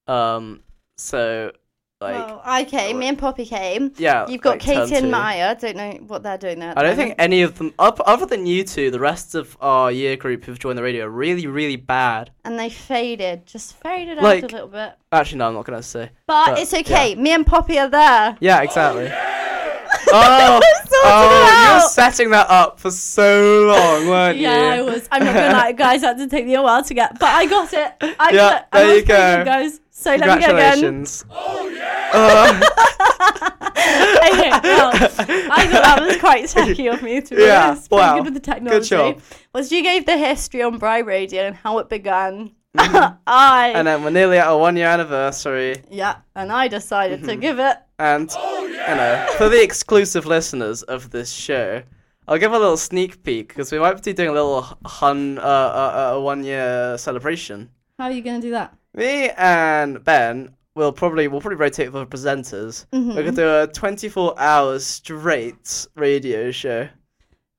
Um, 0.06 0.62
so 0.96 1.52
like 2.00 2.16
oh, 2.16 2.62
okay, 2.62 2.92
me 2.92 3.08
and 3.08 3.18
Poppy 3.18 3.46
came. 3.46 3.92
yeah, 3.96 4.26
You've 4.28 4.42
got 4.42 4.50
like, 4.50 4.60
Katie 4.60 4.96
and. 4.96 5.10
Maya. 5.10 5.56
Don't 5.58 5.76
know 5.76 5.92
what 6.06 6.22
they're 6.22 6.36
doing 6.36 6.58
there. 6.58 6.74
I 6.76 6.82
don't 6.82 6.96
think 6.96 7.14
any 7.18 7.40
of 7.40 7.56
them, 7.56 7.72
up, 7.78 7.98
other 8.04 8.26
than 8.26 8.44
you 8.46 8.62
two, 8.64 8.90
the 8.90 9.00
rest 9.00 9.34
of 9.34 9.56
our 9.60 9.90
year 9.90 10.16
group 10.16 10.44
who've 10.44 10.58
joined 10.58 10.76
the 10.76 10.82
radio 10.82 11.06
are 11.06 11.10
really, 11.10 11.46
really 11.46 11.76
bad. 11.76 12.30
And 12.44 12.58
they 12.58 12.68
faded, 12.68 13.46
just 13.46 13.76
faded 13.80 14.18
Like- 14.18 14.44
out 14.44 14.50
a 14.50 14.54
little 14.54 14.68
bit. 14.68 14.92
Actually, 15.12 15.38
no, 15.38 15.48
I'm 15.48 15.54
not 15.54 15.64
gonna 15.64 15.82
say. 15.82 16.10
But, 16.26 16.46
but, 16.50 16.58
it's 16.58 16.74
okay. 16.74 17.14
Me 17.14 17.32
and 17.32 17.46
Poppy 17.46 17.78
are 17.78 17.88
there. 17.88 18.36
Yeah, 18.40 18.60
exactly. 18.60 19.04
Oh, 19.06 19.08
Sorted 19.08 19.53
oh, 20.12 20.60
it 20.62 21.68
you 21.68 21.74
were 21.74 21.88
setting 21.88 22.30
that 22.30 22.48
up 22.50 22.78
for 22.80 22.90
so 22.90 23.64
long, 23.66 24.08
weren't 24.08 24.38
Yeah, 24.38 24.74
I 24.74 24.82
was. 24.82 25.08
I'm 25.10 25.24
not 25.24 25.34
gonna 25.34 25.52
lie, 25.52 25.72
guys. 25.72 26.02
Had 26.02 26.18
to 26.18 26.26
take 26.28 26.46
me 26.46 26.54
a 26.54 26.62
while 26.62 26.82
to 26.84 26.94
get, 26.94 27.18
but 27.18 27.28
I 27.28 27.46
got 27.46 27.72
it. 27.72 27.92
I 28.18 28.30
Yeah, 28.30 28.32
got, 28.32 28.68
I 28.72 28.78
there 28.80 28.86
was 28.88 28.96
you 28.96 29.04
go. 29.06 29.36
good, 29.36 29.44
guys. 29.46 29.80
So 29.90 30.10
let 30.16 30.38
me 30.40 30.46
go 30.46 30.56
again. 30.56 31.04
Oh 31.30 31.68
yeah. 31.68 32.60
okay, 33.34 34.50
well, 34.62 34.90
I 34.94 35.66
thought 35.66 35.82
that 35.82 36.02
was 36.06 36.16
quite 36.18 36.48
techy 36.48 36.86
of 36.88 37.02
me 37.02 37.20
to 37.20 37.34
be 37.36 37.42
Yeah, 37.46 37.68
honest. 37.70 37.90
Wow. 37.90 38.16
good 38.16 38.24
with 38.26 38.34
the 38.34 38.40
Good 38.40 38.44
technology. 38.54 38.88
job. 38.88 39.20
Was 39.52 39.72
you 39.72 39.82
gave 39.82 40.06
the 40.06 40.16
history 40.16 40.62
on 40.62 40.78
Bry 40.78 40.98
Radio 40.98 41.42
and 41.42 41.56
how 41.56 41.78
it 41.78 41.88
began. 41.88 42.52
I 42.76 43.72
and 43.74 43.86
then 43.86 44.02
we're 44.02 44.10
nearly 44.10 44.38
at 44.38 44.48
our 44.48 44.58
one 44.58 44.76
year 44.76 44.88
anniversary, 44.88 45.82
yeah, 45.90 46.16
and 46.34 46.50
I 46.52 46.66
decided 46.68 47.20
Mm-hmm. 47.20 47.28
to 47.28 47.36
give 47.36 47.58
it. 47.60 47.76
And 47.98 48.30
you 48.32 48.76
know, 48.94 49.26
for 49.36 49.48
the 49.48 49.62
exclusive 49.62 50.26
listeners 50.26 50.82
of 50.82 51.10
this 51.10 51.30
show, 51.32 51.82
I'll 52.26 52.38
give 52.38 52.52
a 52.52 52.58
little 52.58 52.76
sneak 52.76 53.22
peek 53.22 53.48
because 53.48 53.70
we 53.72 53.78
might 53.78 54.02
be 54.02 54.12
doing 54.12 54.30
a 54.30 54.32
little 54.32 54.62
hun 54.84 55.38
uh, 55.38 55.42
uh, 55.42 56.14
uh, 56.16 56.20
one 56.20 56.42
year 56.44 56.96
celebration. 56.98 57.70
How 57.98 58.06
are 58.06 58.10
you 58.12 58.22
gonna 58.22 58.40
do 58.40 58.50
that? 58.50 58.76
Me 58.94 59.30
and 59.30 60.02
Ben 60.04 60.54
will 60.74 60.92
probably 60.92 61.28
we'll 61.28 61.40
probably 61.40 61.56
rotate 61.58 61.92
for 61.92 62.04
presenters. 62.06 62.86
Mm-hmm. 62.92 63.10
We're 63.10 63.24
gonna 63.24 63.32
do 63.32 63.48
a 63.62 63.66
24 63.72 64.34
hours 64.40 64.84
straight 64.86 65.86
radio 65.94 66.50
show. 66.50 66.88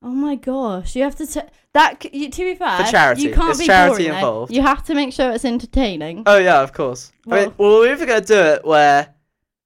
Oh 0.04 0.10
my 0.10 0.36
gosh, 0.36 0.96
you 0.96 1.02
have 1.04 1.16
to 1.16 1.26
t- 1.26 1.42
that. 1.74 2.04
c- 2.04 2.12
You, 2.14 2.30
to 2.30 2.44
be 2.44 2.54
fair, 2.56 2.78
For 2.86 2.92
charity. 2.92 3.24
you 3.24 3.30
can't 3.34 3.48
There's 3.48 3.60
be 3.60 3.66
charity 3.66 4.04
boring, 4.04 4.10
though. 4.12 4.16
involved. 4.18 4.52
You 4.54 4.62
have 4.62 4.84
to 4.84 4.94
make 4.94 5.14
sure 5.14 5.32
it's 5.32 5.46
entertaining. 5.46 6.24
Oh 6.28 6.38
yeah, 6.38 6.62
of 6.62 6.74
course. 6.74 7.12
I 7.28 7.36
mean, 7.36 7.54
Well- 7.58 7.70
well, 7.72 7.80
we're 7.80 7.94
either 7.94 8.06
gonna 8.06 8.22
do 8.22 8.36
it 8.40 8.66
where 8.66 9.15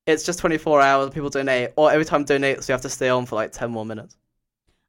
it's 0.05 0.23
just 0.23 0.39
24 0.39 0.81
hours, 0.81 1.09
people 1.12 1.29
donate, 1.29 1.69
or 1.75 1.91
every 1.91 2.05
time 2.05 2.25
donates, 2.25 2.67
you 2.67 2.73
have 2.73 2.81
to 2.81 2.89
stay 2.89 3.09
on 3.09 3.25
for 3.25 3.35
like 3.35 3.51
10 3.51 3.69
more 3.71 3.85
minutes. 3.85 4.17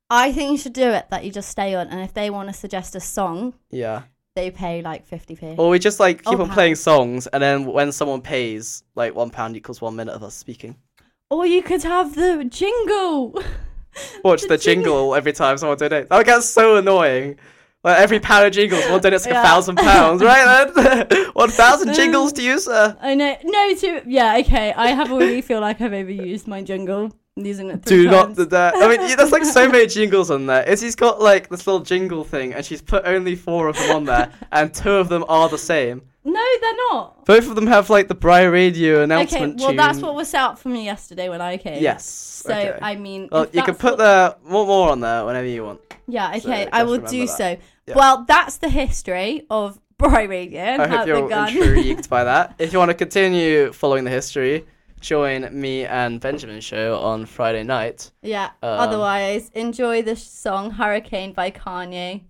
I 0.09 0.33
think 0.33 0.51
you 0.53 0.59
should 0.59 0.73
do 0.73 0.89
it 0.91 1.07
that 1.11 1.25
you 1.25 1.31
just 1.31 1.49
stay 1.51 1.75
on, 1.75 1.89
and 1.89 2.01
if 2.01 2.15
they 2.15 2.31
want 2.31 2.49
to 2.49 2.53
suggest 2.55 2.95
a 2.97 3.01
song, 3.01 3.55
Yeah. 3.71 4.03
they 4.35 4.51
pay 4.51 4.83
like 4.83 5.09
50p. 5.09 5.57
Or 5.59 5.69
we 5.71 5.79
just 5.79 6.01
like 6.01 6.19
keep 6.25 6.33
on 6.33 6.47
pound. 6.47 6.53
playing 6.53 6.75
songs, 6.77 7.27
and 7.29 7.43
then 7.43 7.65
when 7.67 7.93
someone 7.93 8.21
pays, 8.21 8.83
like 8.95 9.15
one 9.15 9.31
pound 9.31 9.57
equals 9.57 9.81
one 9.81 9.95
minute 9.97 10.13
of 10.15 10.23
us 10.23 10.35
speaking. 10.35 10.77
Or 11.31 11.47
you 11.47 11.63
could 11.63 11.83
have 11.85 12.15
the 12.17 12.45
jingle. 12.49 13.41
Watch 14.25 14.43
The 14.43 14.49
the, 14.49 14.59
jingle. 14.59 14.85
jingle 14.95 15.15
every 15.15 15.33
time 15.33 15.59
someone 15.59 15.79
donates. 15.79 16.09
That 16.09 16.27
gets 16.27 16.47
so 16.49 16.77
annoying. 16.77 17.39
Like 17.83 17.99
every 17.99 18.21
pound 18.21 18.47
of 18.47 18.53
jingles, 18.53 18.85
one 18.91 19.01
donates 19.01 19.25
like 19.25 19.33
Yeah. 19.35 19.43
a 19.43 19.47
thousand 19.47 19.77
pounds, 19.77 20.23
right? 20.23 20.71
Then 20.75 21.27
one 21.33 21.49
thousand 21.51 21.95
jingles 21.95 22.33
um, 22.33 22.37
to 22.37 22.43
you, 22.43 22.59
sir. 22.61 22.97
I 23.01 23.15
know. 23.15 23.37
No, 23.43 23.75
to 23.75 24.03
yeah, 24.07 24.37
okay. 24.41 24.73
I 24.75 24.89
have 24.89 25.11
already 25.11 25.41
feel 25.41 25.61
like 25.61 25.81
I've 25.81 25.93
overused 25.93 26.47
my 26.47 26.61
jingle. 26.63 27.11
I'm 27.39 27.47
using 27.47 27.71
it. 27.71 27.83
Do 27.83 28.11
not 28.11 28.37
do 28.37 28.45
that. 28.47 28.75
I 28.77 28.89
mean, 28.89 29.17
there's 29.17 29.33
like 29.33 29.45
so 29.47 29.67
many 29.67 29.87
jingles 29.99 30.31
on 30.31 30.45
there. 30.45 30.63
Izzy's 30.69 30.95
got 30.95 31.21
like 31.23 31.49
this 31.49 31.67
little 31.67 31.81
jingle 31.81 32.23
thing, 32.23 32.53
and 32.53 32.65
she's 32.67 32.83
put 32.83 33.07
only 33.07 33.35
four 33.35 33.69
of 33.69 33.77
them 33.77 33.97
on 33.97 34.05
there, 34.05 34.31
and 34.53 34.75
two 34.75 34.93
of 34.93 35.09
them 35.09 35.25
are 35.29 35.49
the 35.49 35.57
same. 35.57 36.03
No, 36.23 36.45
they're 36.61 36.77
not. 36.91 37.25
Both 37.25 37.49
of 37.49 37.55
them 37.55 37.67
have 37.67 37.89
like 37.89 38.09
the 38.09 38.15
Briar 38.15 38.51
Radio 38.51 39.03
announcement. 39.03 39.55
Okay, 39.55 39.65
well, 39.65 39.75
that's 39.75 40.01
what 40.01 40.15
was 40.15 40.29
set 40.29 40.43
up 40.43 40.59
for 40.59 40.69
me 40.69 40.85
yesterday 40.85 41.31
when 41.31 41.41
I 41.41 41.57
came. 41.57 41.83
Yes. 41.83 42.05
So 42.05 42.53
okay. 42.53 42.79
I 42.83 42.97
mean, 42.97 43.31
well, 43.33 43.47
you 43.51 43.63
can 43.63 43.75
put 43.75 43.97
what- 43.97 43.99
the 43.99 44.37
more 44.47 44.67
more 44.67 44.91
on 44.91 45.01
there 45.01 45.25
whenever 45.25 45.47
you 45.47 45.65
want. 45.65 45.81
Yeah, 46.11 46.31
okay, 46.37 46.65
so 46.65 46.69
I 46.73 46.83
will 46.85 46.99
do 46.99 47.27
that. 47.27 47.37
so. 47.37 47.57
Yeah. 47.87 47.95
Well, 47.97 48.25
that's 48.27 48.59
the 48.59 48.69
history 48.69 49.47
of 49.51 49.79
Brighton. 49.99 50.81
I 50.81 50.87
hope 50.89 51.07
you're 51.07 51.31
intrigued 51.31 52.09
by 52.17 52.25
that. 52.25 52.55
If 52.59 52.73
you 52.73 52.79
want 52.79 52.91
to 52.91 52.95
continue 52.95 53.73
following 53.73 54.05
the 54.05 54.11
history, 54.11 54.65
join 55.01 55.49
me 55.59 55.85
and 55.87 56.21
Benjamin's 56.21 56.65
show 56.65 56.99
on 56.99 57.27
Friday 57.27 57.63
night. 57.65 58.11
Yeah. 58.23 58.47
Um, 58.63 58.81
otherwise, 58.81 59.51
enjoy 59.55 60.03
the 60.03 60.17
song 60.17 60.71
Hurricane 60.73 61.33
by 61.33 61.51
Kanye. 61.51 62.23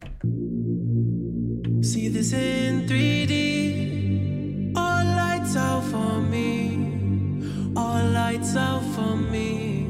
See 1.84 2.08
this 2.08 2.32
in 2.32 2.86
3D. 2.88 4.76
All 4.76 5.04
lights 5.04 5.56
out 5.56 5.84
for 5.84 6.20
me. 6.20 7.72
All 7.76 8.04
lights 8.10 8.56
out 8.56 8.82
for 8.94 9.16
me. 9.16 9.86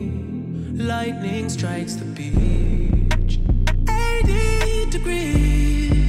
Lightning 0.74 1.48
strikes 1.48 1.94
the 1.96 2.04
beat. 2.04 2.99
80 4.26 4.90
degrees, 4.90 5.99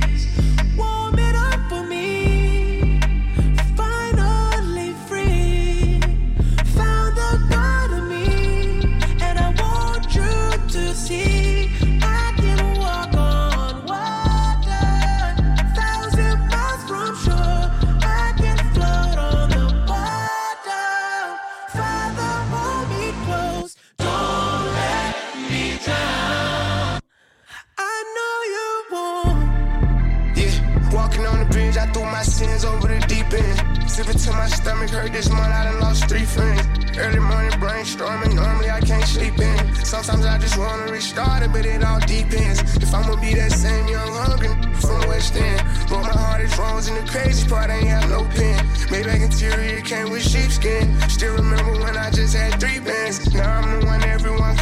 Sipping 33.92 34.16
till 34.16 34.34
my 34.34 34.48
stomach 34.48 34.90
hurt 34.90 35.12
this 35.12 35.30
month, 35.30 35.52
I 35.52 35.66
done 35.66 35.82
lost 35.82 36.08
three 36.08 36.24
friends. 36.24 36.66
Early 36.98 37.20
morning 37.20 37.52
brainstorming, 37.60 38.36
normally 38.36 38.70
I 38.70 38.80
can't 38.80 39.04
sleep 39.04 39.38
in. 39.38 39.76
Sometimes 39.84 40.26
I 40.26 40.38
just 40.38 40.58
wanna 40.58 40.90
restart 40.90 41.44
it, 41.44 41.52
but 41.52 41.66
it 41.66 41.84
all 41.84 42.00
depends. 42.00 42.62
If 42.78 42.94
I'ma 42.94 43.20
be 43.20 43.34
that 43.34 43.52
same 43.52 43.90
young 43.90 44.08
hungry 44.14 44.48
from 44.80 45.10
West 45.10 45.36
End. 45.36 45.62
But 45.90 46.04
my 46.04 46.16
heart 46.24 46.40
is 46.40 46.54
frozen, 46.54 46.96
the 46.96 47.12
crazy 47.12 47.46
part 47.50 47.70
ain't 47.70 47.88
have 47.88 48.10
no 48.10 48.24
pen. 48.34 48.66
Maybach 48.88 49.22
interior 49.22 49.82
came 49.82 50.10
with 50.10 50.24
sheepskin. 50.24 50.88
Still 51.10 51.36
remember 51.36 51.74
when 51.84 51.98
I 51.98 52.12
just 52.12 52.34
had 52.34 52.62
three 52.62 52.80
bands. 52.80 53.34
Now 53.34 53.60
I'm 53.60 53.82
the 53.82 53.86
one 53.88 54.04
everyone 54.06 54.56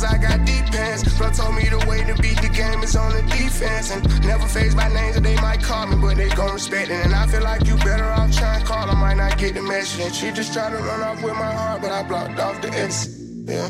cause 0.00 0.14
I 0.14 0.18
got 0.18 0.44
deep 0.46 0.64
pants. 0.66 1.02
Bro 1.18 1.30
told 1.32 1.54
me 1.54 1.68
the 1.68 1.84
way 1.86 2.04
to 2.04 2.14
beat 2.22 2.40
the 2.40 2.48
game 2.48 2.82
is 2.82 2.96
on 2.96 3.12
the 3.12 3.22
defense. 3.22 3.90
And 3.90 4.02
never 4.26 4.46
phased 4.46 4.76
by 4.76 4.88
names 4.88 5.14
that 5.14 5.22
they 5.22 5.36
might 5.36 5.62
call 5.62 5.86
me, 5.86 5.96
but 6.00 6.16
they 6.16 6.28
gon' 6.30 6.54
respect 6.54 6.90
it. 6.90 7.04
And 7.04 7.14
I 7.14 7.26
feel 7.26 7.42
like 7.42 7.66
you 7.66 7.76
better 7.76 8.04
off 8.04 8.34
trying 8.36 8.60
to 8.60 8.66
call, 8.66 8.90
I 8.90 8.94
might 8.94 9.14
not 9.16 9.38
get 9.38 9.54
the 9.54 9.62
message. 9.62 10.00
And 10.00 10.14
she 10.14 10.30
just 10.32 10.52
tried 10.52 10.70
to 10.70 10.76
run 10.76 11.00
off 11.02 11.22
with 11.22 11.34
my 11.34 11.52
heart, 11.52 11.82
but 11.82 11.92
I 11.92 12.02
blocked 12.02 12.38
off 12.38 12.60
the 12.62 12.68
exit. 12.68 13.12
Yeah. 13.46 13.68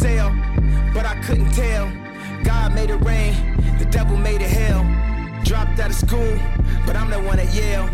Sale, 0.00 0.34
but 0.94 1.04
I 1.04 1.14
couldn't 1.26 1.52
tell. 1.52 1.92
God 2.42 2.74
made 2.74 2.88
it 2.88 3.00
rain, 3.04 3.34
the 3.78 3.84
devil 3.84 4.16
made 4.16 4.40
it 4.40 4.48
hell. 4.48 4.82
Dropped 5.44 5.78
out 5.78 5.90
of 5.90 5.96
school, 5.96 6.38
but 6.86 6.96
I'm 6.96 7.10
the 7.10 7.20
one 7.20 7.38
at 7.38 7.52
Yale. 7.52 7.86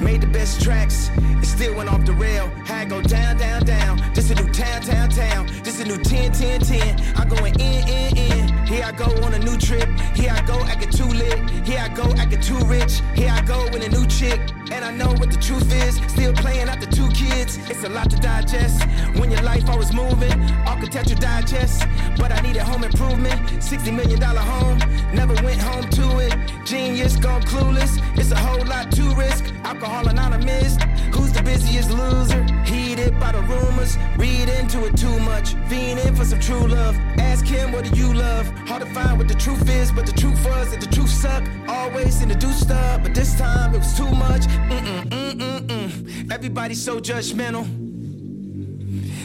Made 0.00 0.22
the 0.22 0.26
best 0.26 0.62
tracks, 0.62 1.10
and 1.18 1.46
still 1.46 1.74
went 1.76 1.90
off 1.90 2.06
the 2.06 2.14
rail. 2.14 2.48
Had 2.64 2.88
go 2.88 3.02
down, 3.02 3.36
down, 3.36 3.64
down. 3.64 4.00
This 4.14 4.30
a 4.30 4.34
new 4.34 4.50
town, 4.50 4.80
town, 4.80 5.10
town. 5.10 5.46
This 5.62 5.78
a 5.80 5.84
new 5.84 5.98
10, 5.98 6.32
10, 6.32 6.60
10. 6.60 7.16
I'm 7.16 7.28
going 7.28 7.54
in, 7.60 7.86
in, 7.86 8.16
in. 8.16 8.66
Here 8.66 8.84
I 8.84 8.92
go 8.92 9.06
on 9.22 9.34
a 9.34 9.38
new 9.38 9.58
trip. 9.58 9.88
Here 10.14 10.32
I 10.32 10.40
go 10.46 10.58
acting 10.64 10.90
too 10.90 11.04
lit. 11.04 11.38
Here 11.66 11.80
I 11.80 11.88
go 11.88 12.04
acting 12.16 12.40
too 12.40 12.58
rich. 12.64 13.02
Here 13.14 13.30
I 13.30 13.42
go 13.42 13.62
with 13.64 13.84
a 13.84 13.90
new 13.90 14.06
chick. 14.06 14.40
And 14.72 14.84
I 14.84 14.90
know 14.90 15.08
what 15.20 15.30
the 15.30 15.38
truth 15.38 15.70
is. 15.70 15.96
Still 16.10 16.32
playing 16.32 16.68
after 16.68 16.86
two 16.86 17.08
kids. 17.08 17.58
It's 17.68 17.84
a 17.84 17.90
lot 17.90 18.08
to 18.10 18.16
digest. 18.16 18.82
When 19.18 19.30
your 19.30 19.42
life 19.42 19.68
always 19.68 19.92
moving, 19.92 20.40
architecture 20.66 21.16
digest. 21.16 21.84
But 22.16 22.32
I 22.32 22.40
needed 22.40 22.62
home 22.62 22.84
improvement. 22.84 23.38
$60 23.60 23.94
million 23.94 24.22
home. 24.22 24.78
Never 25.12 25.34
went 25.44 25.60
home 25.60 25.88
to 25.90 26.18
it. 26.20 26.34
Genius 26.64 27.16
gone 27.16 27.42
clueless. 27.42 28.00
It's 28.16 28.30
a 28.30 28.38
whole 28.38 28.64
lot 28.64 28.90
to 28.92 29.02
risk. 29.14 29.52
Alcohol 29.64 29.89
anonymous. 30.06 30.76
Who's 31.14 31.32
the 31.32 31.42
busiest 31.42 31.90
loser? 31.90 32.42
Heated 32.64 33.18
by 33.18 33.32
the 33.32 33.42
rumors. 33.42 33.96
Read 34.16 34.48
into 34.48 34.84
it 34.86 34.96
too 34.96 35.18
much. 35.20 35.54
Fiending 35.68 36.16
for 36.16 36.24
some 36.24 36.40
true 36.40 36.66
love. 36.66 36.96
Ask 37.18 37.46
him 37.46 37.72
what 37.72 37.84
do 37.84 37.98
you 37.98 38.12
love? 38.12 38.46
Hard 38.68 38.82
to 38.82 38.94
find 38.94 39.18
what 39.18 39.28
the 39.28 39.34
truth 39.34 39.68
is, 39.68 39.90
but 39.92 40.06
the 40.06 40.12
truth 40.12 40.44
was 40.44 40.70
that 40.70 40.80
the 40.80 40.86
truth 40.86 41.10
suck. 41.10 41.42
Always 41.68 42.22
in 42.22 42.28
the 42.28 42.34
do 42.34 42.50
stuff, 42.52 43.02
but 43.02 43.14
this 43.14 43.36
time 43.38 43.74
it 43.74 43.78
was 43.78 43.96
too 43.96 44.10
much. 44.10 44.42
Mm-mm, 44.42 45.08
mm-mm, 45.08 45.60
mm. 45.66 46.32
Everybody's 46.32 46.82
so 46.82 47.00
judgmental. 47.00 47.66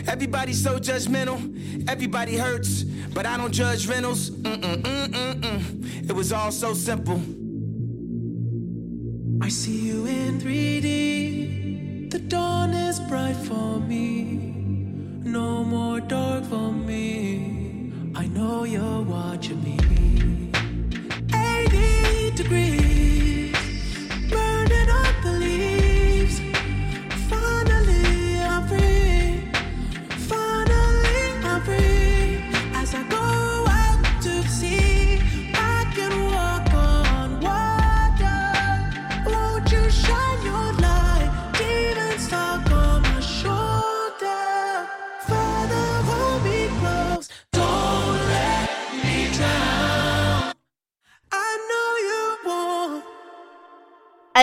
Everybody's 0.07 0.61
so 0.61 0.77
judgmental. 0.79 1.39
Everybody 1.89 2.37
hurts, 2.37 2.83
but 2.83 3.25
I 3.25 3.37
don't 3.37 3.51
judge 3.51 3.87
rentals. 3.87 4.29
Mm-mm, 4.29 4.81
mm-mm, 4.81 5.33
mm. 5.41 6.09
It 6.09 6.13
was 6.13 6.31
all 6.31 6.51
so 6.51 6.73
simple. 6.73 7.21
I 9.41 9.49
see 9.49 9.79
you 9.87 10.05
in 10.05 10.14
3D. 10.39 12.11
The 12.11 12.19
dawn 12.19 12.71
is 12.71 12.99
bright 13.01 13.35
for 13.35 13.79
me. 13.79 14.23
No 15.23 15.63
more 15.63 15.99
dark 15.99 16.43
for 16.45 16.71
me. 16.71 17.91
I 18.15 18.27
know 18.27 18.63
you're 18.63 19.01
watching 19.01 19.63
me. 19.63 19.77
80 21.33 22.31
degrees. 22.35 23.34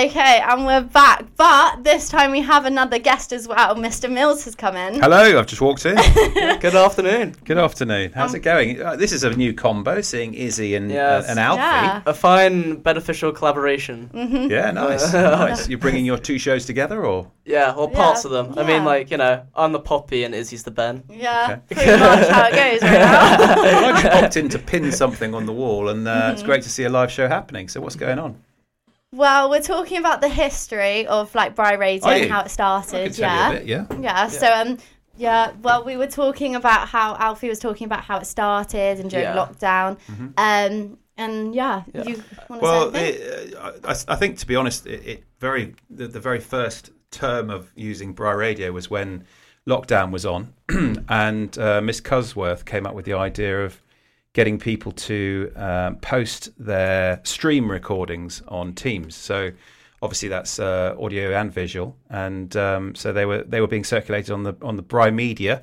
Okay, 0.02 0.40
and 0.44 0.66
we're 0.66 0.80
back, 0.80 1.24
but 1.36 1.84
this 1.84 2.08
time 2.08 2.32
we 2.32 2.40
have 2.40 2.64
another 2.64 2.98
guest 2.98 3.32
as 3.32 3.46
well. 3.46 3.76
Mr. 3.76 4.10
Mills 4.10 4.44
has 4.46 4.56
come 4.56 4.74
in. 4.74 4.94
Hello, 5.00 5.38
I've 5.38 5.46
just 5.46 5.60
walked 5.62 5.86
in. 5.86 5.94
Good 6.58 6.74
afternoon. 6.74 7.36
Good 7.44 7.56
afternoon. 7.58 8.10
How's 8.12 8.34
it 8.34 8.40
going? 8.40 8.82
Uh, 8.82 8.96
this 8.96 9.12
is 9.12 9.22
a 9.22 9.30
new 9.30 9.54
combo, 9.54 10.00
seeing 10.00 10.34
Izzy 10.34 10.74
and, 10.74 10.90
Yes. 10.90 11.26
uh, 11.26 11.30
and 11.30 11.38
Alfie. 11.38 11.60
Yeah. 11.60 12.02
A 12.06 12.12
fine 12.14 12.80
beneficial 12.80 13.30
collaboration. 13.30 14.10
Yeah, 14.50 14.72
nice. 14.72 15.12
nice. 15.12 15.68
You're 15.68 15.78
bringing 15.78 16.04
your 16.04 16.18
two 16.18 16.36
shows 16.38 16.66
together, 16.66 17.06
or 17.06 17.30
Yeah, 17.44 17.72
or 17.72 17.88
parts 17.88 18.24
Yeah, 18.24 18.32
of 18.32 18.46
them. 18.48 18.58
I 18.58 18.62
yeah. 18.68 18.76
mean, 18.78 18.84
like 18.84 19.08
you 19.12 19.18
know, 19.18 19.46
I'm 19.54 19.70
the 19.70 19.78
Poppy 19.80 20.24
and 20.24 20.34
Izzy's 20.34 20.64
the 20.64 20.72
Ben. 20.72 21.04
Yeah, 21.10 21.56
pretty 21.70 21.90
much 21.92 22.28
how 22.28 22.48
it 22.48 22.54
goes 22.54 22.82
right 22.82 22.92
now. 22.98 23.88
I 23.94 24.02
just 24.02 24.12
popped 24.20 24.36
in 24.36 24.48
to 24.48 24.58
pin 24.58 24.90
something 24.90 25.32
on 25.32 25.46
the 25.46 25.52
wall, 25.52 25.90
and 25.90 26.08
uh, 26.08 26.30
it's 26.32 26.42
great 26.42 26.62
to 26.64 26.68
see 26.70 26.82
a 26.82 26.88
live 26.90 27.12
show 27.12 27.28
happening. 27.28 27.68
So, 27.68 27.80
what's 27.80 27.94
going 27.94 28.18
on? 28.18 28.36
Well, 29.12 29.50
we're 29.50 29.60
talking 29.60 29.98
about 29.98 30.20
the 30.22 30.28
history 30.28 31.06
of 31.06 31.34
like 31.34 31.54
Bry 31.54 31.74
Radio 31.74 32.08
and 32.08 32.30
how 32.30 32.40
it 32.40 32.44
I 32.44 32.48
started. 32.48 33.12
can 33.12 33.12
tell 33.12 33.28
yeah. 33.30 33.50
you 33.50 33.56
a 33.56 33.58
bit. 33.60 33.68
Yeah. 33.68 33.86
yeah. 34.00 34.26
So 34.28 34.52
um. 34.52 34.78
Yeah, 35.18 35.52
well, 35.60 35.84
we 35.84 35.98
were 35.98 36.06
talking 36.06 36.56
about 36.56 36.88
how 36.88 37.14
Alfie 37.16 37.50
was 37.50 37.58
talking 37.58 37.84
about 37.84 38.02
how 38.02 38.16
it 38.16 38.24
started 38.26 38.98
and 38.98 39.10
during 39.10 39.26
Yeah. 39.26 39.36
lockdown, 39.36 39.98
Mm-hmm. 40.10 40.28
um, 40.38 40.98
and 41.18 41.54
yeah, 41.54 41.82
you 41.92 42.22
want 42.48 42.48
to 42.48 42.58
Well, 42.58 42.92
say 42.92 43.10
it, 43.12 43.54
uh, 43.54 43.72
I, 43.84 43.90
I 44.14 44.16
think 44.16 44.38
to 44.38 44.46
be 44.46 44.56
honest, 44.56 44.86
it, 44.86 45.06
it 45.06 45.24
very 45.38 45.74
the, 45.90 46.08
the 46.08 46.18
very 46.18 46.40
first 46.40 46.92
term 47.10 47.50
of 47.50 47.70
using 47.76 48.14
Bry 48.14 48.32
Radio 48.32 48.72
was 48.72 48.88
when 48.90 49.26
lockdown 49.68 50.12
was 50.12 50.24
on, 50.24 50.54
and 51.10 51.56
uh, 51.58 51.82
Miss 51.82 52.00
Cusworth 52.00 52.64
came 52.64 52.86
up 52.86 52.94
with 52.94 53.04
the 53.04 53.12
idea 53.12 53.66
of 53.66 53.82
getting 54.32 54.58
people 54.58 54.92
to 54.92 55.52
um, 55.56 55.96
post 55.96 56.50
their 56.58 57.20
stream 57.24 57.70
recordings 57.70 58.42
on 58.48 58.72
Teams. 58.74 59.14
So 59.14 59.50
obviously 60.00 60.28
that's 60.28 60.58
uh, 60.58 60.96
audio 61.00 61.32
and 61.34 61.52
visual, 61.52 61.96
and 62.10 62.56
um, 62.56 62.94
so 62.94 63.12
they 63.12 63.26
were 63.26 63.42
they 63.42 63.60
were 63.60 63.66
being 63.68 63.84
circulated 63.84 64.30
on 64.30 64.42
the 64.42 64.54
on 64.62 64.76
the 64.76 64.82
Bri 64.82 65.10
Media, 65.10 65.62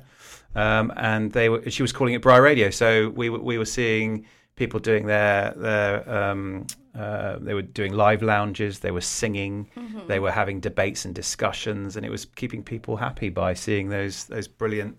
um, 0.54 0.92
and 0.96 1.32
they 1.32 1.48
were 1.48 1.68
she 1.70 1.82
was 1.82 1.92
calling 1.92 2.14
it 2.14 2.22
Bry 2.22 2.38
Radio. 2.38 2.70
So 2.70 3.10
we 3.10 3.28
were- 3.28 3.40
we 3.40 3.58
were 3.58 3.66
seeing 3.66 4.24
people 4.56 4.78
doing 4.80 5.06
their 5.06 5.52
their 5.56 6.08
um, 6.08 6.66
Uh, 6.92 7.38
they 7.46 7.54
were 7.54 7.62
doing 7.62 7.92
live 7.92 8.20
lounges. 8.20 8.80
They 8.80 8.90
were 8.90 9.00
singing. 9.20 9.70
They 10.08 10.18
were 10.18 10.32
having 10.32 10.60
debates 10.60 11.04
and 11.06 11.14
discussions, 11.14 11.96
and 11.96 12.04
it 12.04 12.10
was 12.10 12.24
keeping 12.34 12.64
people 12.64 12.96
happy 12.96 13.30
by 13.30 13.54
seeing 13.54 13.90
those 13.90 14.24
those 14.26 14.48
brilliant 14.48 14.94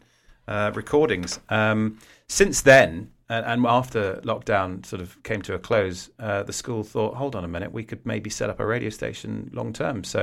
uh, 0.47 0.71
recordings. 0.73 1.39
Um, 1.49 1.97
since 2.27 2.61
then, 2.63 3.11
and, 3.31 3.45
and 3.45 3.65
after 3.65 4.15
lockdown 4.23 4.85
sort 4.85 5.01
of 5.01 5.21
came 5.23 5.41
to 5.43 5.53
a 5.53 5.59
close, 5.59 6.09
uh, 6.19 6.43
the 6.43 6.51
school 6.53 6.83
thought, 6.83 7.15
hold 7.15 7.35
on 7.35 7.43
a 7.45 7.47
minute, 7.47 7.71
we 7.71 7.83
could 7.83 8.05
maybe 8.05 8.29
set 8.29 8.49
up 8.49 8.59
a 8.59 8.65
radio 8.65 8.89
station 8.89 9.49
long 9.53 9.71
term. 9.71 10.03
So 10.03 10.21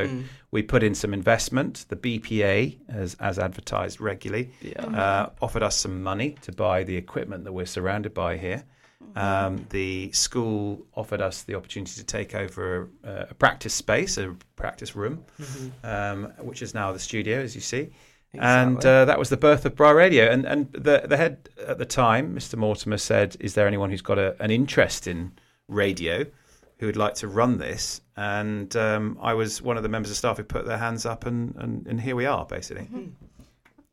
we 0.51 0.63
put 0.63 0.83
in 0.83 0.95
some 0.95 1.15
investment. 1.15 1.87
The 1.89 1.97
BPA, 1.97 2.79
as, 2.89 3.17
as 3.19 3.39
advertised 3.39 4.01
regularly, 4.01 4.51
uh, 4.77 5.31
offered 5.41 5.63
us 5.63 5.77
some 5.77 6.03
money 6.03 6.37
to 6.43 6.53
buy 6.53 6.85
the 6.85 6.97
equipment 6.97 7.45
that 7.45 7.53
we're 7.53 7.67
surrounded 7.67 8.13
by 8.13 8.37
here. 8.37 8.65
Um, 9.17 9.65
the 9.71 10.13
school 10.13 10.87
offered 10.95 11.23
us 11.23 11.43
the 11.45 11.55
opportunity 11.55 11.93
to 11.95 12.05
take 12.05 12.35
over 12.35 12.91
a, 13.05 13.29
a 13.31 13.35
practice 13.35 13.73
space, 13.75 14.19
a 14.19 14.37
practice 14.57 14.95
room, 14.95 15.25
um, 15.83 16.25
which 16.41 16.61
is 16.63 16.75
now 16.75 16.93
the 16.93 16.99
studio, 16.99 17.41
as 17.41 17.55
you 17.55 17.63
see. 17.63 17.91
And 18.35 18.85
uh, 18.85 19.05
that 19.07 19.19
was 19.19 19.31
the 19.31 19.37
birth 19.37 19.65
of 19.65 19.75
Bra 19.75 19.91
Radio. 19.91 20.31
And, 20.31 20.45
and 20.45 20.73
the, 20.73 21.05
the 21.09 21.17
head 21.17 21.49
at 21.67 21.79
the 21.79 21.87
time, 21.87 22.35
Mr. 22.35 22.57
Mortimer, 22.57 22.99
said, 22.99 23.37
Is 23.41 23.55
there 23.55 23.67
anyone 23.67 23.91
who's 23.91 24.03
got 24.03 24.19
a, 24.19 24.37
an 24.43 24.51
interest 24.51 25.07
in 25.07 25.33
radio 25.67 26.25
who 26.79 26.87
would 26.87 26.97
like 26.97 27.15
to 27.17 27.29
run 27.29 27.59
this? 27.59 28.01
And 28.17 28.75
um, 28.77 29.19
I 29.21 29.35
was 29.35 29.63
one 29.63 29.77
of 29.77 29.83
the 29.83 29.89
members 29.89 30.11
of 30.11 30.17
staff 30.17 30.37
who 30.37 30.45
put 30.45 30.67
their 30.67 30.79
hands 30.79 31.07
up, 31.07 31.25
and, 31.27 31.55
and, 31.57 31.87
and 31.87 32.01
here 32.01 32.17
we 32.17 32.27
are, 32.27 32.45
basically. 32.45 32.89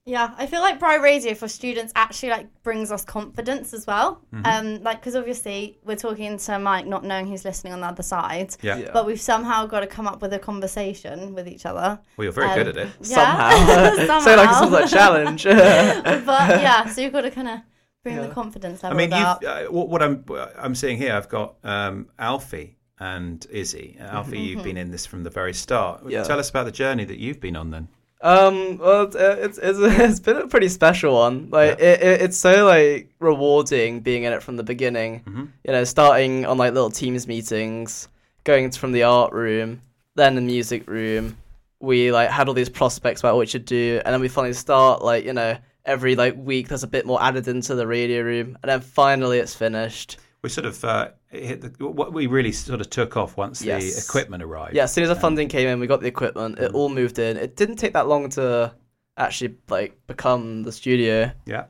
Yeah, 0.08 0.36
I 0.38 0.46
feel 0.46 0.62
like 0.62 0.78
Bry 0.78 0.98
Radio 0.98 1.34
for 1.34 1.48
students 1.48 1.92
actually 1.96 2.30
like 2.30 2.48
brings 2.62 2.92
us 2.92 3.04
confidence 3.04 3.74
as 3.74 3.88
well. 3.88 4.22
Mm-hmm. 4.32 4.46
Um, 4.46 4.84
like 4.84 5.00
because 5.00 5.16
obviously 5.16 5.80
we're 5.84 5.96
talking 5.96 6.38
to 6.38 6.60
Mike, 6.60 6.86
not 6.86 7.04
knowing 7.04 7.26
who's 7.26 7.44
listening 7.44 7.74
on 7.74 7.82
the 7.82 7.88
other 7.88 8.04
side. 8.04 8.56
Yeah. 8.62 8.78
Yeah. 8.78 8.92
But 8.94 9.08
we've 9.08 9.20
somehow 9.20 9.66
got 9.66 9.80
to 9.80 9.88
come 9.88 10.06
up 10.08 10.22
with 10.22 10.32
a 10.34 10.38
conversation 10.38 11.34
with 11.34 11.48
each 11.48 11.66
other. 11.66 12.00
Well, 12.18 12.24
you're 12.26 12.32
very 12.34 12.50
Um, 12.50 12.56
good 12.56 12.68
at 12.68 12.78
it. 12.78 12.90
Yeah. 13.02 13.16
Somehow. 13.16 14.20
So 14.22 14.36
like 14.36 14.50
it's 14.50 14.58
Somehow. 14.58 14.60
some 14.60 14.72
like 14.72 14.90
challenge. 14.90 15.44
but 15.44 16.62
yeah, 16.62 16.86
so 16.86 17.02
you've 17.02 17.14
got 17.14 17.22
to 17.22 17.32
kind 17.32 17.48
of 17.48 17.60
bring 18.04 18.18
the 18.18 18.28
Yeah. 18.28 18.34
confidence 18.34 18.84
I 18.84 18.94
mean, 18.94 19.10
you've, 19.10 19.20
uh, 19.44 19.64
what, 19.72 19.90
what 19.90 20.04
I'm 20.04 20.24
I'm 20.56 20.76
seeing 20.76 20.98
here, 20.98 21.14
I've 21.16 21.30
got 21.30 21.56
um, 21.64 22.10
Alfie 22.20 22.78
and 23.00 23.44
Izzy. 23.50 23.98
Uh, 24.00 24.04
Alfie, 24.04 24.40
you've 24.40 24.64
been 24.64 24.78
in 24.78 24.92
this 24.92 25.08
from 25.08 25.24
the 25.24 25.32
very 25.32 25.54
start. 25.54 26.02
Mm-hmm. 26.02 26.10
Yeah. 26.12 26.24
Tell 26.24 26.38
us 26.38 26.52
about 26.52 26.66
the 26.66 26.72
journey 26.72 27.06
that 27.06 27.18
you've 27.18 27.40
been 27.42 27.56
on 27.56 27.72
then. 27.72 27.88
Um, 28.26 28.80
well, 28.80 29.04
it's, 29.04 29.16
uh, 29.16 29.38
it's 29.40 29.60
it's 29.60 29.80
it's 29.82 30.20
been 30.20 30.38
a 30.38 30.48
pretty 30.48 30.70
special 30.70 31.14
one. 31.14 31.50
Like 31.52 31.80
it, 31.80 32.02
it, 32.02 32.22
it's 32.22 32.38
so 32.38 32.66
like 32.66 33.14
rewarding 33.20 34.00
being 34.00 34.24
in 34.24 34.34
it 34.34 34.42
from 34.42 34.58
the 34.58 34.64
beginning. 34.64 35.20
Mm-hmm. 35.20 35.46
You 35.64 35.72
know, 35.72 35.84
starting 35.84 36.44
on 36.44 36.58
like 36.58 36.74
little 36.74 36.90
teams 36.90 37.28
meetings, 37.28 38.10
going 38.44 38.72
from 38.72 38.94
the 38.94 39.04
art 39.04 39.32
room, 39.32 39.82
then 40.16 40.34
the 40.34 40.42
music 40.42 40.90
room. 40.90 41.38
We 41.80 42.12
like 42.12 42.32
had 42.32 42.48
all 42.48 42.56
these 42.56 42.70
prospects 42.70 43.22
about 43.22 43.36
what 43.36 43.42
we 43.42 43.46
should 43.46 43.66
do, 43.66 44.02
and 44.04 44.12
then 44.12 44.22
we 44.22 44.28
finally 44.28 44.54
start 44.54 45.04
like 45.04 45.24
you 45.24 45.34
know 45.34 45.56
every 45.86 46.16
like 46.16 46.36
week 46.36 46.68
there's 46.68 46.82
a 46.82 46.88
bit 46.88 47.06
more 47.06 47.22
added 47.22 47.48
into 47.48 47.76
the 47.76 47.86
radio 47.86 48.24
room, 48.24 48.58
and 48.64 48.72
then 48.72 48.82
finally 48.82 49.38
it's 49.38 49.54
finished. 49.54 50.18
We 50.42 50.50
sort 50.50 50.66
of 50.66 50.84
uh, 50.84 51.10
the, 51.36 51.88
what 51.88 52.14
we 52.14 52.28
really 52.28 52.52
sort 52.52 52.82
of 52.82 52.90
took 52.90 53.18
off 53.18 53.38
once 53.38 53.60
the 53.60 53.72
equipment 53.98 54.44
arrived. 54.44 54.76
Yeah, 54.76 54.84
as 54.84 54.94
soon 54.94 55.04
as 55.04 55.10
the 55.10 55.16
funding 55.16 55.48
came 55.50 55.68
in, 55.68 55.80
we 55.80 55.88
got 55.88 56.02
the 56.02 56.08
equipment. 56.08 56.60
It 56.60 56.74
all 56.74 56.90
moved 56.90 57.20
in. 57.20 57.38
It 57.38 57.56
didn't 57.56 57.78
take 57.78 57.94
that 57.94 58.08
long 58.08 58.30
to 58.32 58.74
actually 59.18 59.56
like 59.70 59.98
become 60.08 60.64
the 60.64 60.72
studio. 60.72 61.32
Yeah. 61.46 61.66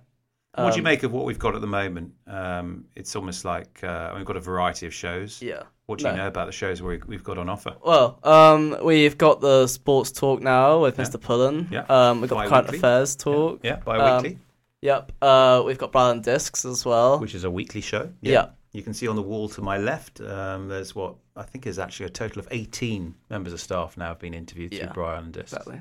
what 0.56 0.71
do 0.71 0.78
you 0.78 0.82
Um, 0.82 0.84
make 0.86 1.04
of 1.04 1.12
what 1.12 1.25
we've 1.25 1.39
got 1.39 1.54
at 1.56 1.62
the 1.62 1.67
moment? 1.67 2.13
Um, 2.28 2.86
it's 2.95 3.15
almost 3.15 3.45
like 3.45 3.84
uh, 3.84 4.13
we've 4.15 4.25
got 4.25 4.38
a 4.38 4.39
variety 4.41 4.86
of 4.88 4.93
shows. 4.93 5.41
Yeah. 5.41 5.63
What 5.88 5.99
do 5.99 6.08
you 6.08 6.13
know 6.15 6.25
about 6.28 6.47
the 6.47 6.51
shows 6.51 6.82
we, 6.82 6.99
we've 7.06 7.23
got 7.23 7.38
on 7.38 7.47
offer? 7.47 7.75
Well, 7.86 8.17
um, 8.23 8.75
we've 8.84 9.17
got 9.19 9.39
the 9.41 9.67
sports 9.67 10.12
talk 10.12 10.41
now 10.41 10.80
with 10.82 10.97
Yeah. 10.97 11.06
Mr. 11.06 11.21
Pullen. 11.21 11.67
Yeah. 11.71 11.86
Um, 11.88 12.21
we've 12.21 12.30
got 12.30 12.47
current 12.47 12.67
Bi-weekly. 12.67 12.78
affairs 12.80 13.15
talk. 13.15 13.60
Yeah, 13.63 13.75
bi-weekly, 13.78 14.32
Um, 14.36 14.39
Yep. 14.82 15.12
Uh, 15.21 15.63
we've 15.65 15.78
got 15.78 15.91
Brian 15.91 16.21
Discs 16.21 16.63
as 16.65 16.86
well. 16.86 17.19
which 17.19 17.34
is 17.36 17.43
a 17.43 17.51
weekly 17.51 17.82
show. 17.82 18.10
Yeah. 18.21 18.47
You 18.75 18.83
can 18.83 18.93
see 18.93 19.07
on 19.07 19.15
the 19.15 19.21
wall 19.21 19.47
to 19.49 19.61
my 19.61 19.77
left, 19.77 20.19
um, 20.19 20.67
there's 20.67 20.93
what 20.93 21.15
I 21.38 21.43
think 21.43 21.65
is 21.65 21.79
actually 21.79 22.07
a 22.07 22.09
total 22.09 22.39
of 22.41 22.47
18 22.51 23.15
members 23.29 23.53
of 23.53 23.61
staff 23.61 23.95
now 23.95 24.09
have 24.09 24.19
been 24.19 24.33
interviewed 24.33 24.73
Yeah, 24.73 24.85
through 24.85 24.93
Brian 24.93 25.23
and 25.25 25.33
Discs. 25.33 25.53
exactly. 25.53 25.79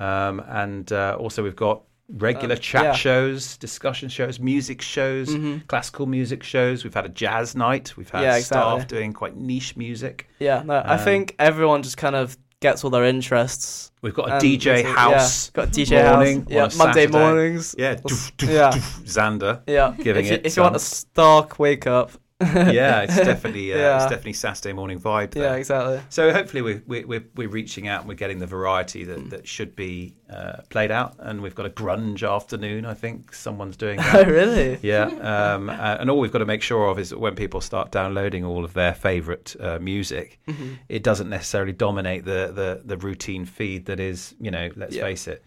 Um, 0.00 0.40
and 0.48 0.90
uh, 0.92 1.16
also 1.20 1.42
we've 1.42 1.54
got 1.56 1.82
regular 2.08 2.54
Um, 2.54 2.60
chat 2.60 2.84
yeah. 2.84 2.92
shows, 2.94 3.58
discussion 3.58 4.08
shows, 4.08 4.40
music 4.40 4.80
shows, 4.80 5.28
Mhm. 5.28 5.66
classical 5.66 6.06
music 6.06 6.42
shows. 6.42 6.84
We've 6.84 6.94
had 6.94 7.04
a 7.04 7.10
jazz 7.10 7.54
night. 7.54 7.96
We've 7.98 8.08
had 8.08 8.22
Yeah, 8.22 8.38
staff 8.38 8.86
doing 8.88 9.12
quite 9.12 9.36
niche 9.36 9.76
music. 9.76 10.28
Yeah. 10.38 10.62
No, 10.64 10.76
I 10.76 10.94
Um, 10.94 10.98
think 11.00 11.34
everyone 11.38 11.82
just 11.82 11.96
kind 11.98 12.16
of 12.16 12.38
gets 12.60 12.84
all 12.84 12.90
their 12.90 13.04
interests. 13.04 13.92
We've 14.02 14.14
got 14.14 14.28
a 14.28 14.32
um, 14.32 14.38
and 14.38 14.42
DJ. 14.42 14.84
House. 14.84 15.50
Yeah, 15.54 15.64
got 15.64 15.72
DJ 15.72 16.14
morning 16.14 16.40
House. 16.40 16.50
Yeah, 16.50 16.64
a 16.64 16.76
Monday 16.76 17.06
Saturday. 17.06 17.18
mornings. 17.18 17.74
Yeah, 17.78 17.94
doof, 17.96 18.32
doof, 18.36 18.52
yeah. 18.52 18.70
doof, 18.70 19.02
Xander. 19.04 19.62
Yeah. 19.66 19.94
Giving 19.98 20.24
if 20.24 20.30
you, 20.30 20.36
it 20.36 20.46
if 20.46 20.56
you 20.56 20.62
want 20.62 20.76
a 20.76 20.80
stark 20.80 21.58
wake 21.58 21.86
up. 21.86 22.12
Yeah, 22.40 23.00
it's 23.02 23.16
definitely 23.16 23.72
uh, 23.72 23.78
Yeah. 23.78 23.96
it's 23.96 24.04
definitely 24.04 24.34
Saturday 24.34 24.72
morning 24.74 25.00
vibe. 25.00 25.30
There. 25.30 25.44
Yeah, 25.44 25.54
exactly. 25.54 26.00
So 26.10 26.32
hopefully 26.32 26.60
we're, 26.62 26.82
we're, 26.86 27.06
we're, 27.06 27.24
we're 27.34 27.48
reaching 27.48 27.88
out 27.88 28.00
and 28.00 28.08
we're 28.08 28.14
getting 28.14 28.38
the 28.40 28.46
variety 28.46 29.04
that, 29.04 29.30
that 29.30 29.48
should 29.48 29.74
be 29.74 30.14
uh, 30.28 30.58
played 30.68 30.90
out. 30.90 31.14
And 31.18 31.40
we've 31.42 31.54
got 31.54 31.64
a 31.66 31.70
grunge 31.70 32.28
afternoon, 32.28 32.84
I 32.84 32.92
think 32.94 33.32
someone's 33.34 33.76
doing 33.76 33.98
Oh, 34.02 34.24
really? 34.24 34.78
yeah. 34.82 35.06
Um, 35.56 35.70
uh, 35.70 35.96
and 35.98 36.10
all 36.10 36.18
we've 36.18 36.32
got 36.32 36.38
to 36.38 36.46
make 36.46 36.62
sure 36.62 36.88
of 36.88 36.98
is 36.98 37.10
that 37.10 37.18
when 37.18 37.34
people 37.34 37.60
start 37.60 37.90
downloading 37.90 38.44
all 38.44 38.64
of 38.64 38.74
their 38.74 38.94
favourite 38.94 39.56
uh, 39.60 39.78
music, 39.78 40.38
Mm-hmm. 40.46 40.74
it 40.88 41.02
doesn't 41.02 41.28
necessarily 41.28 41.72
dominate 41.72 42.24
the, 42.24 42.52
the, 42.54 42.82
the 42.84 42.96
routine 42.98 43.44
feed 43.44 43.86
that 43.86 43.98
is, 43.98 44.34
you 44.40 44.50
know, 44.50 44.70
let's 44.76 44.94
Yeah. 44.94 45.02
face 45.02 45.26
it, 45.26 45.42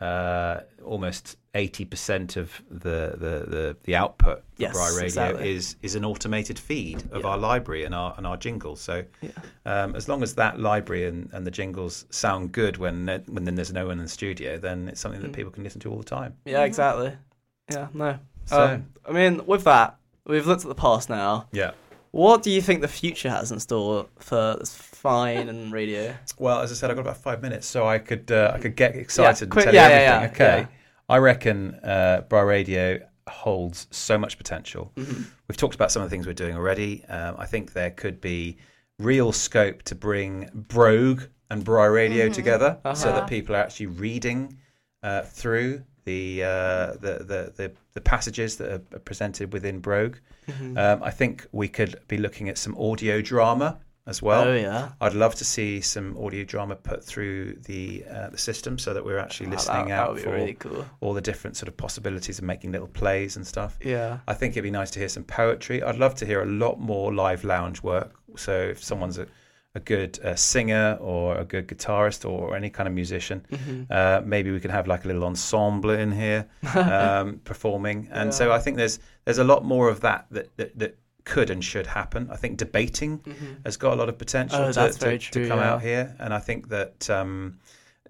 uh, 0.00 0.60
almost 0.84 1.36
80% 1.54 2.36
of 2.36 2.62
the, 2.70 3.14
the, 3.18 3.44
the, 3.50 3.76
the 3.84 3.94
output 3.96 4.38
for 4.54 4.62
Yes, 4.62 4.72
Bry 4.72 4.88
Radio 4.90 5.04
exactly. 5.04 5.54
is 5.54 5.76
is 5.82 5.94
an 5.94 6.04
automated 6.04 6.58
feed 6.58 7.02
of 7.12 7.22
Yeah. 7.22 7.28
our 7.28 7.38
library 7.38 7.84
and 7.84 7.94
our 7.94 8.14
and 8.16 8.26
our 8.26 8.36
jingles. 8.36 8.80
So 8.80 9.04
Yeah. 9.20 9.30
um, 9.66 9.94
as 9.96 10.08
long 10.08 10.22
as 10.22 10.34
that 10.36 10.58
library 10.60 11.06
and, 11.06 11.28
and 11.32 11.46
the 11.46 11.50
jingles 11.50 12.06
sound 12.10 12.52
good 12.52 12.76
when 12.78 13.06
when 13.26 13.44
then 13.44 13.56
there's 13.56 13.72
no 13.72 13.86
one 13.86 13.98
in 13.98 14.04
the 14.04 14.08
studio, 14.10 14.58
then 14.58 14.88
it's 14.88 15.00
something 15.00 15.20
Mm. 15.20 15.24
that 15.24 15.32
people 15.32 15.50
can 15.52 15.64
listen 15.64 15.80
to 15.80 15.90
all 15.90 15.98
the 15.98 16.04
time. 16.04 16.36
Yeah, 16.44 16.64
exactly. 16.64 17.12
Yeah, 17.70 17.88
no. 17.92 18.18
So- 18.46 18.64
um, 18.74 18.86
I 19.08 19.12
mean, 19.12 19.44
with 19.46 19.64
that, 19.64 19.96
we've 20.26 20.46
looked 20.46 20.62
at 20.62 20.68
the 20.68 20.74
past 20.74 21.10
now. 21.10 21.46
Yeah. 21.52 21.72
What 22.12 22.42
do 22.42 22.50
you 22.50 22.60
think 22.60 22.80
the 22.80 22.88
future 22.88 23.30
has 23.30 23.52
in 23.52 23.60
store 23.60 24.06
for 24.18 24.56
this 24.58 24.74
fine 24.74 25.48
and 25.48 25.72
radio? 25.72 26.14
Well, 26.38 26.60
as 26.60 26.72
I 26.72 26.74
said, 26.74 26.90
I've 26.90 26.96
got 26.96 27.02
about 27.02 27.18
five 27.18 27.40
minutes, 27.40 27.66
so 27.66 27.86
I 27.86 27.98
could 27.98 28.30
uh, 28.32 28.52
I 28.54 28.58
could 28.58 28.74
get 28.76 28.96
excited 28.96 29.48
quick- 29.50 29.66
and 29.66 29.74
tell 29.74 29.88
you 29.88 29.90
yeah, 29.90 30.00
yeah, 30.00 30.16
everything. 30.16 30.36
yeah, 30.46 30.52
okay. 30.52 30.60
yeah. 30.62 30.76
I 31.08 31.18
reckon 31.18 31.74
uh, 31.76 32.22
Bra 32.28 32.40
Radio 32.42 33.00
holds 33.28 33.86
so 33.90 34.18
much 34.18 34.38
potential. 34.38 34.90
Mm-hmm. 34.96 35.22
We've 35.48 35.56
talked 35.56 35.74
about 35.76 35.92
some 35.92 36.02
of 36.02 36.10
the 36.10 36.14
things 36.14 36.26
we're 36.26 36.32
doing 36.32 36.56
already. 36.56 37.04
Um, 37.06 37.36
I 37.38 37.46
think 37.46 37.72
there 37.72 37.90
could 37.90 38.20
be 38.20 38.56
real 38.98 39.30
scope 39.32 39.82
to 39.84 39.94
bring 39.94 40.50
Brogue 40.54 41.22
and 41.48 41.64
Bry 41.64 41.86
Radio 41.86 42.28
together, 42.28 42.78
so 42.82 42.90
Uh-huh. 42.90 43.12
that 43.20 43.28
people 43.28 43.54
are 43.54 43.58
actually 43.60 43.86
reading 43.86 44.56
uh, 45.02 45.22
through 45.22 45.82
the, 46.10 46.44
uh, 46.44 46.86
the, 47.04 47.14
the 47.30 47.40
the 47.58 47.72
the 47.96 48.00
passages 48.00 48.56
that 48.58 48.68
are 48.72 48.98
presented 49.10 49.52
within 49.52 49.80
Brogue. 49.80 50.16
Mm-hmm. 50.48 50.76
Um, 50.78 51.02
I 51.02 51.10
think 51.10 51.34
we 51.52 51.68
could 51.68 51.92
be 52.08 52.18
looking 52.18 52.48
at 52.48 52.56
some 52.58 52.74
audio 52.78 53.20
drama 53.22 53.78
as 54.06 54.22
well. 54.22 54.42
oh 54.48 54.54
yeah. 54.56 54.88
I'd 55.00 55.14
love 55.24 55.34
to 55.36 55.44
see 55.44 55.80
some 55.80 56.16
audio 56.24 56.42
drama 56.52 56.74
put 56.74 57.04
through 57.10 57.38
the 57.70 58.04
uh, 58.14 58.28
the 58.34 58.38
system 58.38 58.78
so 58.78 58.94
that 58.94 59.04
we're 59.04 59.18
actually 59.26 59.48
Oh, 59.48 59.56
listening 59.56 59.88
that, 59.88 59.98
out 59.98 60.04
that 60.06 60.12
would 60.14 60.16
be 60.16 60.28
for 60.30 60.34
really 60.40 60.54
cool. 60.64 60.84
all 61.02 61.14
the 61.14 61.26
different 61.30 61.56
sort 61.56 61.68
of 61.68 61.76
possibilities 61.76 62.38
of 62.40 62.44
making 62.44 62.72
little 62.72 62.88
plays 63.02 63.36
and 63.36 63.46
stuff. 63.46 63.72
Yeah. 63.84 64.18
I 64.26 64.34
think 64.38 64.48
it'd 64.54 64.64
be 64.64 64.70
nice 64.80 64.90
to 64.92 64.98
hear 64.98 65.08
some 65.08 65.24
poetry. 65.24 65.82
I'd 65.82 65.98
love 66.04 66.14
to 66.20 66.26
hear 66.26 66.40
a 66.42 66.50
lot 66.64 66.80
more 66.80 67.12
live 67.24 67.42
lounge 67.44 67.82
work. 67.82 68.10
So 68.36 68.52
if 68.74 68.82
someone's 68.82 69.18
a, 69.18 69.26
a 69.74 69.80
good 69.80 70.18
uh, 70.24 70.34
singer 70.34 70.98
or 71.00 71.36
a 71.38 71.44
good 71.44 71.68
guitarist 71.68 72.28
or 72.28 72.56
any 72.56 72.70
kind 72.70 72.88
of 72.88 72.94
musician, 72.94 73.46
Mm-hmm. 73.50 73.82
uh, 73.90 74.20
maybe 74.24 74.50
we 74.50 74.58
can 74.60 74.70
have 74.70 74.86
like 74.88 75.04
a 75.04 75.08
little 75.08 75.24
ensemble 75.24 75.90
in 75.90 76.10
here 76.12 76.46
um, 76.74 77.40
performing. 77.44 78.08
And 78.10 78.34
so 78.34 78.50
I 78.52 78.58
think 78.58 78.76
there's 78.76 78.98
there's 79.24 79.38
a 79.38 79.44
lot 79.44 79.64
more 79.64 79.88
of 79.88 80.00
that 80.00 80.26
that, 80.32 80.56
that, 80.56 80.78
that 80.78 80.98
could 81.24 81.50
and 81.50 81.62
should 81.64 81.86
happen. 81.86 82.28
I 82.32 82.36
think 82.36 82.58
debating 82.58 83.20
has 83.64 83.76
got 83.76 83.92
a 83.92 83.96
lot 83.96 84.08
of 84.08 84.18
potential 84.18 84.58
Mm-hmm. 84.58 84.78
Oh, 84.80 84.86
to, 84.88 84.92
to, 84.92 84.98
very 84.98 85.18
to 85.18 85.48
come 85.48 85.58
yeah. 85.60 85.72
out 85.72 85.82
here, 85.82 86.16
and 86.18 86.34
I 86.34 86.38
think 86.40 86.68
that. 86.70 87.08
Um, 87.10 87.58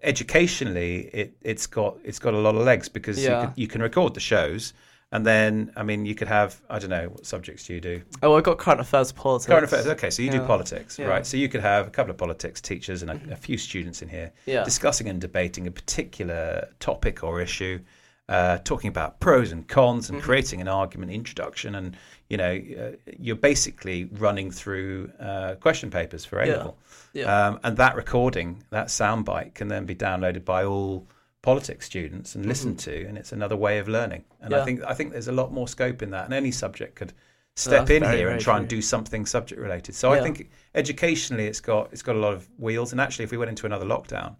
educationally 0.02 1.10
it, 1.12 1.34
it's 1.42 1.66
got 1.66 1.98
it's 2.04 2.18
got 2.18 2.32
a 2.34 2.38
lot 2.38 2.54
of 2.54 2.62
legs 2.62 2.88
because 2.88 3.22
Yeah. 3.22 3.28
you, 3.42 3.46
can, 3.46 3.52
you 3.56 3.68
can 3.68 3.82
record 3.82 4.14
the 4.14 4.20
shows 4.20 4.72
and 5.12 5.26
then 5.26 5.72
I 5.76 5.82
mean 5.82 6.04
you 6.06 6.14
could 6.14 6.28
have 6.28 6.60
I 6.70 6.78
don't 6.78 6.90
know 6.90 7.08
what 7.08 7.26
subjects 7.26 7.66
do 7.66 7.74
you 7.74 7.80
do 7.80 8.02
Oh, 8.22 8.34
I've 8.36 8.44
got 8.44 8.58
current 8.58 8.80
affairs 8.80 9.12
politics. 9.12 9.46
current 9.48 9.64
affairs 9.64 9.86
okay 9.86 10.10
so 10.10 10.22
you 10.22 10.30
do 10.30 10.40
politics 10.46 10.98
Yeah. 10.98 11.06
right 11.06 11.26
so 11.26 11.36
you 11.36 11.48
could 11.48 11.60
have 11.62 11.86
a 11.86 11.90
couple 11.90 12.10
of 12.10 12.16
politics 12.16 12.60
teachers 12.60 13.02
and 13.02 13.10
a, 13.10 13.20
a 13.32 13.36
few 13.36 13.58
students 13.58 14.02
in 14.02 14.08
here 14.08 14.32
Yeah. 14.46 14.64
discussing 14.64 15.08
and 15.08 15.20
debating 15.20 15.66
a 15.66 15.70
particular 15.70 16.68
topic 16.78 17.22
or 17.24 17.40
issue 17.40 17.80
uh, 18.28 18.58
talking 18.58 18.86
about 18.86 19.18
pros 19.18 19.50
and 19.50 19.66
cons 19.66 20.04
Mm-hmm. 20.06 20.14
and 20.14 20.22
creating 20.22 20.60
an 20.60 20.68
argument 20.68 21.10
introduction, 21.10 21.74
and 21.74 21.96
you 22.28 22.36
know, 22.36 22.60
uh, 22.80 22.90
you're 23.18 23.34
basically 23.34 24.04
running 24.04 24.52
through 24.52 25.10
uh, 25.18 25.56
question 25.56 25.90
papers 25.90 26.24
for 26.24 26.38
A 26.38 26.46
Yeah. 26.46 26.56
level. 26.58 26.78
Yeah. 27.12 27.24
Um, 27.48 27.58
and 27.64 27.76
that 27.78 27.96
recording, 27.96 28.62
that 28.70 28.86
soundbite, 28.86 29.54
can 29.54 29.66
then 29.66 29.84
be 29.84 29.96
downloaded 29.96 30.44
by 30.44 30.64
all 30.64 31.08
politics 31.42 31.86
students 31.86 32.34
and 32.34 32.44
listened 32.46 32.78
to, 32.80 33.06
and 33.06 33.16
it's 33.16 33.32
another 33.32 33.56
way 33.56 33.78
of 33.78 33.88
learning. 33.88 34.24
And 34.40 34.52
I 34.54 34.58
Mm-hmm. 34.58 34.64
Think 34.66 34.84
I 34.84 34.94
think 34.94 35.12
there's 35.12 35.28
a 35.28 35.32
lot 35.32 35.52
more 35.52 35.68
scope 35.68 36.02
in 36.02 36.10
that, 36.10 36.24
and 36.26 36.34
any 36.34 36.50
subject 36.50 36.96
could 36.96 37.12
step 37.56 37.90
in 37.90 38.02
very, 38.02 38.18
here 38.18 38.28
and 38.28 38.40
very 38.40 38.42
try 38.42 38.56
and 38.58 38.68
do 38.68 38.80
something 38.82 39.26
subject 39.26 39.60
related. 39.60 39.94
So 39.94 40.12
I 40.12 40.20
think 40.20 40.50
educationally, 40.74 41.46
it's 41.46 41.60
got 41.60 41.88
it's 41.92 42.02
got 42.02 42.16
a 42.16 42.18
lot 42.18 42.34
of 42.34 42.48
wheels. 42.58 42.92
And 42.92 43.00
actually, 43.00 43.24
if 43.24 43.30
we 43.30 43.38
went 43.38 43.50
into 43.50 43.66
another 43.66 43.86
lockdown, 43.86 44.36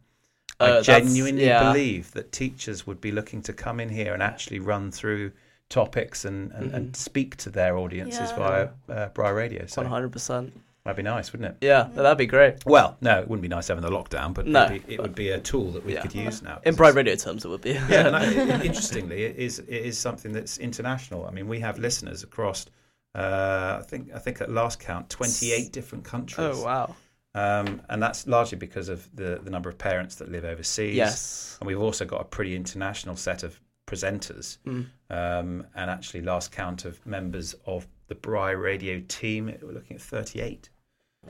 Uh, 0.60 0.76
I 0.78 0.82
genuinely 0.82 1.46
yeah. 1.46 1.72
believe 1.72 2.12
that 2.12 2.32
teachers 2.32 2.86
would 2.86 3.00
be 3.00 3.10
looking 3.12 3.42
to 3.42 3.52
come 3.52 3.80
in 3.82 3.88
here 3.88 4.12
and 4.12 4.22
actually 4.22 4.60
run 4.60 4.90
through 4.90 5.32
topics 5.70 6.24
and, 6.24 6.52
and, 6.52 6.74
and 6.74 6.96
speak 6.96 7.36
to 7.36 7.50
their 7.50 7.78
audiences 7.78 8.30
Yeah. 8.30 8.36
via 8.36 8.68
uh, 8.88 9.08
Bry 9.08 9.30
Radio. 9.30 9.66
So 9.66 9.80
One 9.82 9.90
hundred 9.90 10.12
percent. 10.12 10.52
That'd 10.84 10.96
be 10.96 11.02
nice, 11.02 11.32
wouldn't 11.32 11.50
it? 11.62 11.66
Yeah, 11.66 11.88
that'd 11.94 12.16
be 12.16 12.26
great. 12.26 12.64
Well, 12.64 12.96
no, 13.02 13.20
it 13.20 13.28
wouldn't 13.28 13.42
be 13.42 13.48
nice 13.48 13.68
having 13.68 13.82
the 13.82 13.90
lockdown, 13.90 14.32
but 14.32 14.46
No, 14.46 14.64
it'd 14.64 14.86
be, 14.86 14.94
it 14.94 15.00
would 15.02 15.14
be 15.14 15.28
a 15.30 15.38
tool 15.38 15.70
that 15.72 15.84
we 15.84 15.92
Yeah. 15.94 16.00
could 16.02 16.14
use 16.14 16.40
now. 16.42 16.60
In 16.64 16.74
Bry 16.74 16.88
Radio 16.88 17.14
terms, 17.16 17.44
it 17.44 17.48
would 17.48 17.60
be. 17.60 17.72
yeah, 17.72 18.06
and 18.06 18.16
I, 18.16 18.62
interestingly, 18.64 19.24
it 19.24 19.36
is 19.36 19.58
it 19.58 19.68
is 19.68 19.98
something 19.98 20.32
that's 20.32 20.56
international. 20.58 21.26
I 21.26 21.30
mean, 21.32 21.48
we 21.48 21.60
have 21.60 21.78
listeners 21.78 22.22
across. 22.22 22.64
Uh, 23.14 23.78
I 23.80 23.82
think 23.86 24.10
I 24.14 24.18
think 24.18 24.40
at 24.40 24.50
last 24.50 24.80
count, 24.80 25.10
twenty 25.10 25.52
eight 25.52 25.72
different 25.72 26.04
countries. 26.04 26.56
oh 26.58 26.64
wow. 26.64 26.94
Um, 27.32 27.80
and 27.88 28.02
that's 28.02 28.26
largely 28.26 28.56
because 28.58 28.88
of 28.88 29.08
the 29.14 29.38
the 29.42 29.50
number 29.50 29.68
of 29.68 29.76
parents 29.78 30.14
that 30.16 30.30
live 30.30 30.44
overseas. 30.44 30.96
Yes. 30.96 31.56
and 31.60 31.66
we've 31.66 31.80
also 31.80 32.04
got 32.04 32.20
a 32.20 32.24
pretty 32.24 32.56
international 32.56 33.16
set 33.16 33.42
of 33.42 33.60
presenters. 33.86 34.58
Mm. 34.66 34.86
Um, 35.10 35.66
and 35.74 35.90
actually, 35.90 36.22
last 36.22 36.52
count 36.52 36.84
of 36.84 37.04
members 37.06 37.54
of 37.66 37.86
the 38.10 38.14
Bry 38.16 38.50
Radio 38.50 39.00
team, 39.08 39.46
we're 39.62 39.72
looking 39.72 39.96
at 39.96 40.02
thirty 40.02 40.40
eight. 40.42 40.68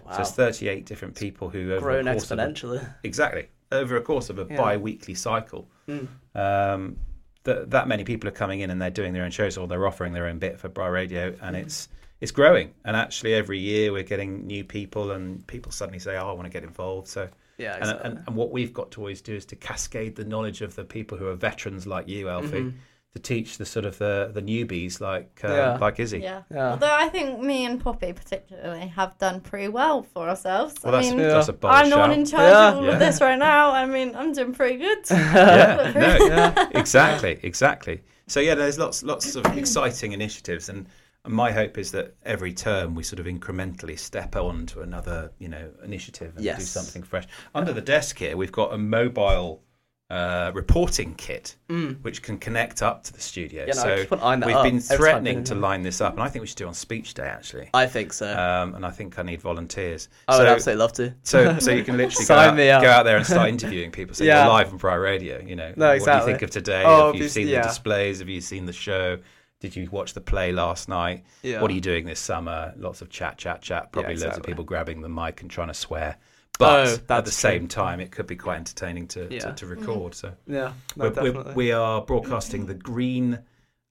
Wow. 0.04 0.12
So 0.14 0.20
it's 0.22 0.30
thirty 0.32 0.66
eight 0.68 0.86
different 0.86 1.14
people 1.14 1.50
who 1.50 1.72
over 1.74 1.80
Grown 1.80 2.08
a 2.08 2.12
course 2.14 2.30
of 2.30 2.38
a- 2.40 2.96
Exactly. 3.04 3.48
Over 3.70 3.96
a 3.96 4.00
course 4.02 4.30
of 4.30 4.38
a 4.40 4.46
Yeah. 4.50 4.56
bi-weekly 4.56 5.14
cycle, 5.14 5.68
Mm. 5.86 6.08
um, 6.34 6.96
th- 7.44 7.68
that 7.68 7.86
many 7.86 8.02
people 8.04 8.28
are 8.28 8.32
coming 8.32 8.60
in 8.60 8.70
and 8.70 8.80
they're 8.82 8.90
doing 8.90 9.12
their 9.12 9.24
own 9.24 9.30
shows 9.30 9.56
or 9.58 9.68
they're 9.68 9.86
offering 9.86 10.12
their 10.14 10.26
own 10.26 10.38
bit 10.38 10.58
for 10.58 10.68
Bry 10.68 10.88
Radio, 10.88 11.36
and 11.42 11.54
Mm. 11.54 11.60
it's 11.60 11.88
it's 12.22 12.32
growing. 12.32 12.74
And 12.84 12.96
actually, 12.96 13.32
every 13.32 13.58
year 13.58 13.92
we're 13.92 14.02
getting 14.02 14.46
new 14.46 14.62
people, 14.64 15.10
and 15.12 15.46
people 15.46 15.72
suddenly 15.72 15.98
say, 15.98 16.16
"Oh, 16.18 16.28
I 16.28 16.32
want 16.32 16.44
to 16.44 16.50
get 16.50 16.64
involved." 16.64 17.08
So, 17.08 17.28
Yeah, 17.56 17.74
and, 17.74 17.82
exactly. 17.82 18.10
and, 18.10 18.22
and 18.26 18.36
what 18.36 18.50
we've 18.50 18.72
got 18.74 18.90
to 18.92 19.00
always 19.00 19.22
do 19.22 19.34
is 19.34 19.44
to 19.46 19.56
cascade 19.56 20.16
the 20.16 20.24
knowledge 20.24 20.60
of 20.62 20.74
the 20.76 20.84
people 20.84 21.16
who 21.16 21.26
are 21.28 21.34
veterans 21.34 21.86
like 21.86 22.08
you, 22.08 22.28
Alfie, 22.28 22.60
Mhm. 22.60 22.72
To 23.14 23.18
teach 23.18 23.58
the 23.58 23.66
sort 23.66 23.84
of 23.84 23.98
the 23.98 24.30
the 24.32 24.40
newbies 24.42 25.00
like 25.00 25.40
uh, 25.42 25.48
Yeah. 25.48 25.78
like 25.80 25.98
Izzy. 25.98 26.20
Yeah. 26.20 26.42
Yeah. 26.50 26.70
Although 26.72 26.94
I 26.94 27.08
think 27.08 27.40
me 27.40 27.64
and 27.66 27.80
Poppy 27.80 28.12
particularly 28.12 28.86
have 28.88 29.18
done 29.18 29.40
pretty 29.40 29.68
well 29.68 30.02
for 30.02 30.28
ourselves. 30.28 30.74
Well, 30.84 30.94
I 30.94 30.98
that's, 31.02 31.10
mean, 31.10 31.18
Yeah. 31.20 31.28
that's 31.28 31.48
a 31.48 31.52
bold 31.52 31.74
I'm 31.74 31.90
the 31.90 31.98
one 31.98 32.12
in 32.12 32.24
charge 32.24 32.52
Yeah. 32.52 32.68
of 32.70 32.76
all 32.76 32.84
Yeah. 32.84 32.92
of 32.92 32.98
this 33.00 33.20
right 33.20 33.38
now. 33.38 33.72
I 33.72 33.84
mean, 33.86 34.14
I'm 34.14 34.32
doing 34.32 34.52
pretty 34.52 34.76
good. 34.78 34.98
yeah, 35.10 35.92
no, 35.94 36.26
Yeah. 36.26 36.68
exactly, 36.74 37.40
exactly. 37.42 38.02
So 38.28 38.38
yeah, 38.38 38.54
there's 38.54 38.78
lots, 38.78 39.02
lots 39.02 39.34
of 39.34 39.44
exciting 39.58 40.12
initiatives, 40.12 40.68
and 40.68 40.86
my 41.26 41.50
hope 41.50 41.78
is 41.78 41.90
that 41.90 42.14
every 42.24 42.52
term 42.52 42.94
we 42.94 43.02
sort 43.02 43.18
of 43.18 43.26
incrementally 43.26 43.98
step 43.98 44.36
on 44.36 44.66
to 44.66 44.82
another, 44.82 45.32
you 45.40 45.48
know, 45.48 45.68
initiative 45.84 46.34
and 46.36 46.44
do 46.44 46.62
something 46.62 47.02
fresh. 47.02 47.26
Under 47.56 47.72
the 47.72 47.80
desk 47.80 48.18
here, 48.18 48.36
we've 48.36 48.52
got 48.52 48.72
a 48.72 48.78
mobile 48.78 49.62
uh, 50.10 50.50
reporting 50.54 51.14
kit 51.14 51.56
which 52.02 52.20
can 52.20 52.36
connect 52.36 52.82
up 52.82 53.04
to 53.04 53.12
the 53.12 53.20
studio. 53.20 53.62
Mm. 53.64 53.68
Yeah, 53.68 53.74
no, 53.74 53.82
so 53.82 53.96
keep 54.06 54.22
on 54.24 54.40
that 54.40 54.46
we've 54.48 54.56
up 54.56 54.64
been 54.64 54.80
threatening 54.80 55.44
to 55.44 55.54
line 55.54 55.82
this 55.82 56.00
up, 56.00 56.14
and 56.14 56.22
I 56.22 56.28
think 56.28 56.40
we 56.40 56.46
should 56.48 56.56
do 56.58 56.64
it 56.64 56.68
on 56.68 56.74
Speech 56.74 57.14
Day 57.14 57.28
actually. 57.28 57.70
I 57.74 57.86
think 57.86 58.12
so. 58.12 58.26
Um, 58.36 58.74
and 58.74 58.84
I 58.84 58.90
think 58.90 59.18
I 59.20 59.22
need 59.22 59.40
volunteers. 59.40 60.08
I 60.26 60.36
would 60.38 60.46
So- 60.46 60.52
absolutely 60.52 60.80
love 60.80 60.92
to. 60.94 61.14
so, 61.22 61.58
so 61.60 61.70
you 61.70 61.84
can 61.84 61.96
literally 61.96 62.24
go 62.28 62.34
out, 62.34 62.56
go 62.56 62.90
out 62.90 63.04
there 63.04 63.16
and 63.18 63.24
start 63.26 63.48
interviewing 63.56 63.92
people. 63.92 64.14
So 64.16 64.24
Yeah. 64.24 64.42
you're 64.44 64.52
live 64.52 64.72
on 64.72 64.78
Bry 64.78 64.96
Radio. 64.96 65.40
You 65.40 65.54
know, 65.54 65.72
No, 65.76 65.90
what 65.96 66.04
do 66.04 66.10
you 66.12 66.24
think 66.24 66.42
of 66.42 66.50
today? 66.50 66.82
Oh, 66.84 67.06
Have 67.12 67.16
you 67.16 67.28
seen 67.28 67.46
yeah. 67.46 67.62
the 67.62 67.68
displays? 67.68 68.18
Have 68.18 68.28
you 68.28 68.40
seen 68.40 68.66
the 68.66 68.72
show? 68.72 69.18
Did 69.60 69.76
you 69.76 69.88
watch 69.90 70.14
the 70.14 70.22
play 70.22 70.52
last 70.52 70.88
night? 70.88 71.22
Yeah. 71.42 71.60
What 71.60 71.70
are 71.70 71.74
you 71.74 71.82
doing 71.82 72.06
this 72.06 72.18
summer? 72.18 72.72
Lots 72.78 73.02
of 73.02 73.10
chat, 73.10 73.36
chat, 73.38 73.60
chat. 73.62 73.92
Probably 73.92 74.16
loads 74.16 74.38
of 74.38 74.42
people 74.42 74.64
grabbing 74.64 75.02
the 75.02 75.08
mic 75.08 75.42
and 75.42 75.50
trying 75.50 75.68
to 75.68 75.74
swear. 75.74 76.16
But 76.58 76.88
Oh, 76.88 76.92
at 76.92 76.98
the 76.98 77.04
that's 77.06 77.34
same 77.34 77.60
true. 77.62 77.68
time, 77.68 78.00
it 78.00 78.10
could 78.10 78.26
be 78.26 78.36
quite 78.36 78.56
entertaining 78.56 79.08
to, 79.08 79.28
Yeah. 79.30 79.40
to, 79.40 79.52
to 79.54 79.66
record. 79.66 80.14
So 80.14 80.32
Yeah, 80.46 80.72
no, 80.96 81.10
we're, 81.10 81.32
we're, 81.32 81.52
we 81.54 81.72
are 81.72 82.02
broadcasting 82.02 82.66
the 82.66 82.74
Green 82.74 83.38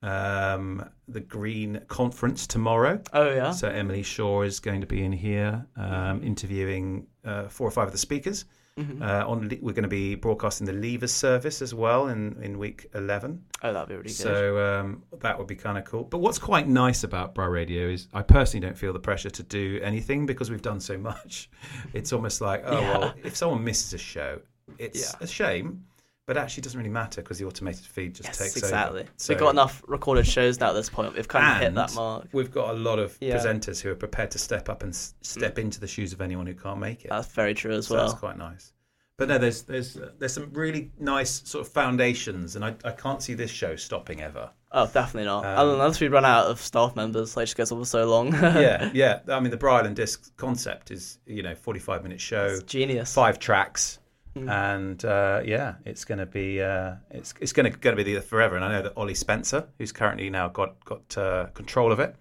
um, 0.02 0.88
the 1.10 1.20
Green 1.20 1.82
conference 1.90 2.48
tomorrow. 2.48 3.02
oh 3.12 3.32
yeah. 3.32 3.52
So 3.52 3.68
Emily 3.68 4.02
Shaw 4.04 4.44
is 4.44 4.60
going 4.62 4.80
to 4.82 4.88
be 4.88 5.04
in 5.04 5.12
here 5.12 5.66
um, 5.76 6.24
interviewing 6.24 7.08
uh, 7.26 7.50
four 7.50 7.68
or 7.68 7.72
five 7.72 7.88
of 7.88 7.92
the 7.92 7.98
speakers. 7.98 8.46
Mhm. 8.80 9.02
Uh, 9.02 9.28
on 9.30 9.50
we're 9.62 9.74
going 9.74 9.84
to 9.84 9.88
be 9.90 10.16
broadcasting 10.16 10.66
the 10.66 10.74
Levers 10.74 11.12
service 11.12 11.62
as 11.62 11.74
well 11.74 12.08
in, 12.08 12.42
in 12.42 12.58
week 12.58 12.88
eleven. 12.96 13.44
oh, 13.64 13.74
that'd 13.74 13.90
be 13.90 13.96
really 13.96 14.04
good. 14.08 14.12
So 14.16 14.58
um, 14.80 15.04
that 15.20 15.38
would 15.38 15.48
be 15.48 15.56
kind 15.56 15.78
of 15.78 15.84
cool. 15.86 16.04
But 16.06 16.20
what's 16.20 16.40
quite 16.40 16.68
nice 16.68 17.04
about 17.04 17.36
Bry 17.36 17.46
Radio 17.48 17.88
is 17.90 18.08
I 18.14 18.22
personally 18.22 18.66
don't 18.66 18.78
feel 18.78 18.94
the 18.94 19.00
pressure 19.00 19.30
to 19.30 19.44
do 19.44 19.80
anything 19.84 20.26
because 20.26 20.50
we've 20.50 20.62
done 20.62 20.80
so 20.80 20.98
much. 20.98 21.50
It's 21.94 22.14
almost 22.14 22.40
like 22.42 22.64
oh 22.66 22.80
Yeah. 22.80 22.98
well, 22.98 23.14
if 23.24 23.36
someone 23.36 23.64
misses 23.64 23.94
a 23.94 23.98
show, 23.98 24.40
it's 24.78 25.02
Yeah. 25.14 25.18
a 25.26 25.28
shame. 25.28 25.84
But 26.30 26.38
actually, 26.38 26.62
it 26.62 26.66
doesn't 26.66 26.78
really 26.78 26.92
matter 26.92 27.24
because 27.24 27.40
the 27.40 27.46
automated 27.46 27.88
feed 27.88 28.14
just 28.14 28.30
yes, 28.30 28.38
takes 28.38 28.56
exactly. 28.58 29.00
over. 29.02 29.10
So 29.18 29.34
we've 29.34 29.40
got 29.40 29.50
enough 29.50 29.82
recorded 29.88 30.28
shows 30.28 30.60
now 30.60 30.70
at 30.70 30.74
this 30.74 30.88
point. 30.88 31.16
We've 31.16 31.28
kind 31.28 31.44
of 31.56 31.60
hit 31.64 31.74
that 31.74 31.96
mark. 31.96 32.28
We've 32.34 32.52
got 32.52 32.70
a 32.70 32.74
lot 32.78 33.00
of 33.00 33.18
Yeah. 33.20 33.36
presenters 33.36 33.82
who 33.82 33.90
are 33.90 33.96
prepared 33.96 34.30
to 34.30 34.38
step 34.38 34.70
up 34.70 34.84
and 34.84 34.94
s- 34.94 35.16
step 35.24 35.58
into 35.58 35.80
the 35.80 35.88
shoes 35.88 36.14
of 36.14 36.22
anyone 36.22 36.46
who 36.46 36.54
can't 36.54 36.80
make 36.80 37.04
it. 37.04 37.10
That's 37.10 37.30
very 37.32 37.56
true 37.56 37.72
as 37.72 37.88
so 37.88 37.96
well. 37.96 38.06
that's 38.08 38.20
quite 38.20 38.38
nice. 38.38 38.74
But 39.18 39.28
no, 39.28 39.38
there's 39.40 39.64
there's 39.64 39.98
uh, 39.98 40.12
there's 40.20 40.34
some 40.34 40.50
really 40.54 40.92
nice 41.00 41.42
sort 41.50 41.66
of 41.66 41.74
foundations, 41.74 42.56
and 42.56 42.64
I, 42.64 42.76
I 42.86 42.92
can't 42.92 43.22
see 43.24 43.34
this 43.34 43.50
show 43.52 43.76
stopping 43.76 44.22
ever. 44.22 44.52
Oh, 44.72 44.86
definitely 44.86 45.26
not. 45.26 45.44
Um, 45.46 45.70
Unless 45.72 46.00
we 46.00 46.08
run 46.08 46.24
out 46.26 46.46
of 46.46 46.62
staff 46.62 46.96
members, 46.96 47.36
like 47.36 47.44
it 47.44 47.46
just 47.48 47.58
goes 47.58 47.72
on 47.74 47.80
for 47.80 47.86
so 47.86 48.06
long. 48.06 48.32
yeah, 48.34 48.92
yeah. 48.94 49.20
I 49.28 49.40
mean, 49.42 49.52
the 49.52 49.58
Bry 49.58 49.80
Island 49.80 49.98
Disc 49.98 50.34
concept 50.38 50.90
is 50.92 51.18
you 51.26 51.44
know 51.44 51.54
45 51.56 52.04
minute 52.04 52.22
show, 52.22 52.46
It's 52.46 52.64
genius. 52.64 53.14
five 53.14 53.40
tracks, 53.40 53.99
Mm. 54.36 54.50
and 54.50 55.06
uh, 55.06 55.42
yeah, 55.44 55.76
it's 55.86 56.06
going 56.06 56.20
to 56.20 56.26
be 56.26 56.62
uh, 56.62 56.94
it's 57.10 57.34
it's 57.42 57.52
going 57.52 57.72
to 57.72 57.78
going 57.78 57.98
to 57.98 58.04
be 58.04 58.14
there 58.14 58.22
forever. 58.22 58.56
And 58.56 58.64
I 58.64 58.72
know 58.72 58.82
that 58.84 58.94
Ollie 58.96 59.16
Spencer, 59.16 59.68
who's 59.78 59.92
currently 59.92 60.30
now 60.30 60.48
got 60.50 60.84
got 60.86 61.18
uh, 61.18 61.48
control 61.56 61.92
of 61.92 62.00
it, 62.00 62.16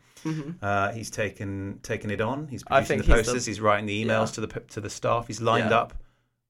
uh, 0.62 0.90
he's 0.92 1.10
taken 1.10 1.80
taken 1.82 2.10
it 2.10 2.20
on. 2.20 2.48
He's 2.48 2.64
Mm-hmm. 2.64 2.74
Producing 2.74 2.98
the 2.98 3.04
he's 3.04 3.08
the- 3.08 3.22
posters. 3.24 3.46
He's 3.46 3.60
writing 3.60 3.86
the 3.86 4.04
emails 4.04 4.28
Yeah. 4.28 4.34
to 4.34 4.40
the 4.42 4.60
to 4.60 4.80
the 4.80 4.90
staff. 4.90 5.26
He's 5.26 5.40
lined 5.42 5.70
Yeah. 5.70 5.78
up 5.80 5.94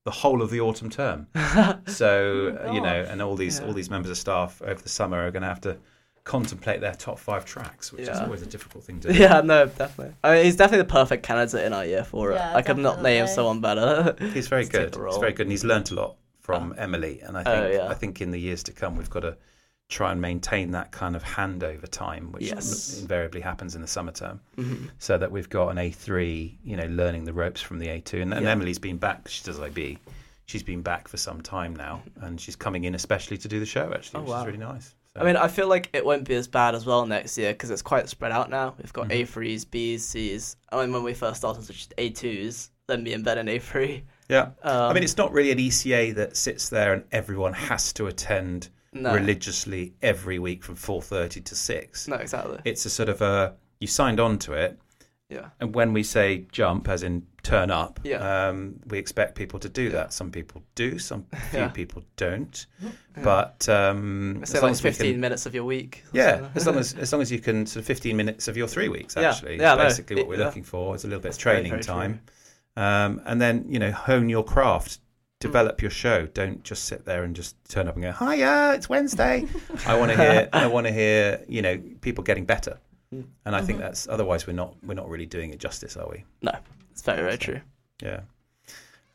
the 0.05 0.11
whole 0.13 0.43
of 0.43 0.51
the 0.51 0.61
autumn 0.61 0.91
term. 0.91 1.27
so 1.87 2.57
uh, 2.67 2.73
you 2.73 2.81
know, 2.81 3.05
and 3.09 3.21
all 3.21 3.35
these 3.37 3.59
Yeah. 3.61 3.67
all 3.67 3.73
these 3.73 3.91
members 3.91 4.11
of 4.11 4.17
staff 4.19 4.63
over 4.63 4.81
the 4.81 4.89
summer 4.89 5.27
are 5.27 5.31
going 5.31 5.43
to 5.43 5.49
have 5.49 5.61
to 5.63 5.77
contemplate 6.29 6.81
their 6.81 6.95
top 6.95 7.19
five 7.19 7.45
tracks, 7.45 7.93
which 7.93 8.03
is 8.09 8.19
always 8.21 8.43
a 8.43 8.47
difficult 8.47 8.85
thing 8.85 9.01
to 9.01 9.09
do. 9.13 9.19
Yeah, 9.19 9.41
no, 9.41 9.67
definitely. 9.67 10.15
I 10.23 10.35
mean, 10.37 10.45
he's 10.45 10.57
definitely 10.57 10.85
the 10.87 10.93
perfect 10.93 11.25
candidate 11.25 11.65
in 11.67 11.73
our 11.73 11.85
year 11.85 12.05
for 12.05 12.31
it. 12.33 12.35
Yeah, 12.37 12.55
I 12.55 12.63
could 12.63 12.79
not 12.79 13.03
name 13.03 13.27
someone 13.27 13.61
better. 13.61 14.15
He's 14.35 14.47
very 14.47 14.67
good. 14.67 14.95
He's 14.95 15.17
very 15.17 15.33
good, 15.33 15.43
and 15.47 15.51
he's 15.51 15.65
learnt 15.65 15.91
a 15.91 15.95
lot 15.95 16.17
from 16.41 16.75
Emily. 16.79 17.21
And 17.23 17.37
I 17.37 17.41
Oh, 17.41 17.45
think 17.63 17.75
yeah. 17.75 17.89
I 17.89 17.95
think 17.95 18.21
in 18.21 18.31
the 18.31 18.39
years 18.39 18.63
to 18.65 18.73
come, 18.73 18.97
we've 18.97 19.11
got 19.11 19.21
to 19.21 19.37
try 19.89 20.13
and 20.13 20.21
maintain 20.21 20.71
that 20.73 20.93
kind 20.93 21.17
of 21.17 21.25
handover 21.25 21.89
time, 21.89 22.31
which 22.33 22.45
Yes. 22.45 23.01
invariably 23.01 23.41
happens 23.41 23.75
in 23.75 23.81
the 23.81 23.89
summer 23.89 24.13
term, 24.13 24.39
Mhm. 24.59 24.91
so 24.99 25.17
that 25.17 25.33
we've 25.33 25.49
got 25.49 25.69
an 25.71 25.79
A 25.79 25.91
three, 25.91 26.59
you 26.63 26.77
know, 26.77 26.85
learning 26.89 27.25
the 27.25 27.33
ropes 27.33 27.63
from 27.63 27.79
the 27.79 27.89
A 27.89 28.01
two. 28.03 28.21
And, 28.21 28.35
and 28.35 28.45
Yeah. 28.45 28.53
Emily's 28.53 28.79
been 28.79 28.99
back. 28.99 29.29
She 29.29 29.43
does 29.45 29.59
IB. 29.59 29.97
She's 30.45 30.63
been 30.63 30.83
back 30.83 31.09
for 31.09 31.17
some 31.17 31.41
time 31.41 31.75
now, 31.75 32.03
and 32.21 32.39
she's 32.39 32.55
coming 32.57 32.85
in 32.85 32.95
especially 32.95 33.39
to 33.39 33.49
do 33.49 33.59
the 33.61 33.67
show. 33.67 33.91
Actually, 33.95 34.19
Oh, 34.19 34.23
which 34.25 34.31
wow. 34.31 34.41
is 34.41 34.47
really 34.47 34.59
nice. 34.59 34.95
So- 35.15 35.21
I 35.21 35.25
mean, 35.25 35.37
I 35.37 35.49
feel 35.49 35.69
like 35.69 35.91
it 35.93 36.05
won't 36.05 36.25
be 36.25 36.35
as 36.35 36.47
bad 36.49 36.75
as 36.75 36.85
well 36.87 37.07
next 37.07 37.37
year 37.39 37.53
because 37.53 37.71
it's 37.71 37.83
quite 37.83 38.09
spread 38.09 38.33
out 38.33 38.51
now. 38.51 38.75
We've 38.79 38.93
got 38.93 39.09
Mhm. 39.09 39.21
A3s, 39.23 39.65
Bs, 39.65 40.01
Cs. 40.01 40.57
I 40.71 40.81
mean, 40.83 40.93
when 40.93 41.03
we 41.03 41.15
first 41.15 41.39
started, 41.39 41.63
it 41.63 41.69
was 41.69 41.77
just 41.77 41.95
A2s, 41.99 42.71
then 42.87 43.03
me 43.03 43.13
and 43.15 43.25
Ben 43.25 43.39
in 43.39 43.49
A3. 43.49 44.03
yeah. 44.29 44.51
Um, 44.63 44.91
I 44.91 44.93
mean, 44.93 45.03
it's 45.03 45.17
not 45.17 45.33
really 45.33 45.51
an 45.51 45.59
ECA 45.59 46.13
that 46.15 46.37
sits 46.37 46.69
there 46.69 46.93
and 46.93 47.05
everyone 47.13 47.55
has 47.55 47.93
to 47.95 48.07
attend 48.07 48.69
no, 48.93 49.15
religiously 49.15 49.95
every 50.03 50.39
week 50.39 50.63
from 50.63 50.75
four 50.77 51.01
thirty 51.03 51.41
to 51.41 51.55
six. 51.55 52.07
no, 52.09 52.17
exactly. 52.17 52.59
it's 52.65 52.85
a 52.87 52.91
sort 52.91 53.09
of 53.09 53.21
a 53.23 53.55
you 53.81 53.87
signed 53.87 54.19
on 54.21 54.39
to 54.41 54.53
it 54.55 54.79
Yeah, 55.31 55.51
and 55.61 55.75
when 55.75 55.93
we 55.93 56.03
say 56.05 56.47
jump 56.53 56.89
as 56.89 57.03
in 57.03 57.27
turn 57.43 57.71
up 57.71 58.01
Yeah. 58.03 58.49
um, 58.49 58.81
we 58.87 58.99
expect 58.99 59.35
people 59.35 59.59
to 59.61 59.69
do 59.69 59.91
that 59.91 60.13
some 60.15 60.31
people 60.31 60.63
do 60.75 60.99
some 60.99 61.25
few 61.51 61.61
Yeah. 61.61 61.69
people 61.69 62.03
don't 62.17 62.65
but 63.23 63.69
um, 63.69 64.41
as 64.43 64.55
like 64.55 64.63
long 64.63 64.71
as 64.71 64.81
15 64.81 65.13
can, 65.13 65.21
minutes 65.21 65.45
of 65.45 65.55
your 65.55 65.65
week. 65.65 66.03
yeah 66.13 66.49
as 66.55 66.67
long 66.67 66.77
as 66.77 66.95
as 66.99 67.13
long 67.13 67.21
as 67.21 67.31
you 67.31 67.41
can 67.41 67.67
sort 67.67 67.83
of 67.83 67.87
15 67.87 68.17
minutes 68.17 68.49
of 68.49 68.57
your 68.57 68.67
three 68.69 68.89
weeks 68.89 69.17
actually 69.19 69.59
Yeah, 69.59 69.73
is 69.75 69.79
no, 69.79 69.85
basically 69.85 70.17
what 70.17 70.29
we're 70.29 70.39
yeah. 70.39 70.47
looking 70.47 70.63
for 70.63 70.95
is 70.95 71.05
a 71.05 71.09
little 71.09 71.21
bit 71.21 71.35
of 71.35 71.43
very, 71.43 71.57
training 71.57 71.73
very 71.73 71.83
true. 71.83 71.95
time 71.95 72.21
um, 72.77 73.21
and 73.27 73.39
then 73.41 73.67
you 73.69 73.79
know 73.79 73.93
hone 73.93 74.29
your 74.31 74.45
craft 74.45 75.01
develop 75.41 75.81
your 75.83 75.91
show. 75.91 76.27
Don't 76.27 76.65
just 76.65 76.87
sit 76.87 77.05
there 77.05 77.23
and 77.23 77.37
just 77.37 77.55
turn 77.69 77.87
up 77.87 77.95
and 77.95 78.03
go, 78.03 78.11
"Hiya, 78.11 78.73
it's 78.75 78.89
Wednesday." 78.89 79.47
I 79.87 79.97
want 79.97 80.11
to 80.11 80.17
hear. 80.17 80.49
I 80.53 80.67
want 80.67 80.89
to 80.89 80.93
hear. 80.93 81.45
You 81.47 81.63
know, 81.63 81.81
people 82.01 82.25
getting 82.25 82.45
better. 82.45 82.79
And 83.11 83.57
I 83.57 83.63
think 83.63 83.79
that's 83.79 84.07
otherwise 84.09 84.47
we're 84.47 84.53
not 84.53 84.75
we're 84.83 84.95
not 84.95 85.09
really 85.09 85.27
doing 85.27 85.51
it 85.53 85.59
justice, 85.59 85.97
are 85.97 86.09
we? 86.11 86.25
No, 86.43 86.53
it's 86.91 87.03
very 87.03 87.23
very 87.23 87.39
true. 87.39 87.61
Yeah. 88.03 88.21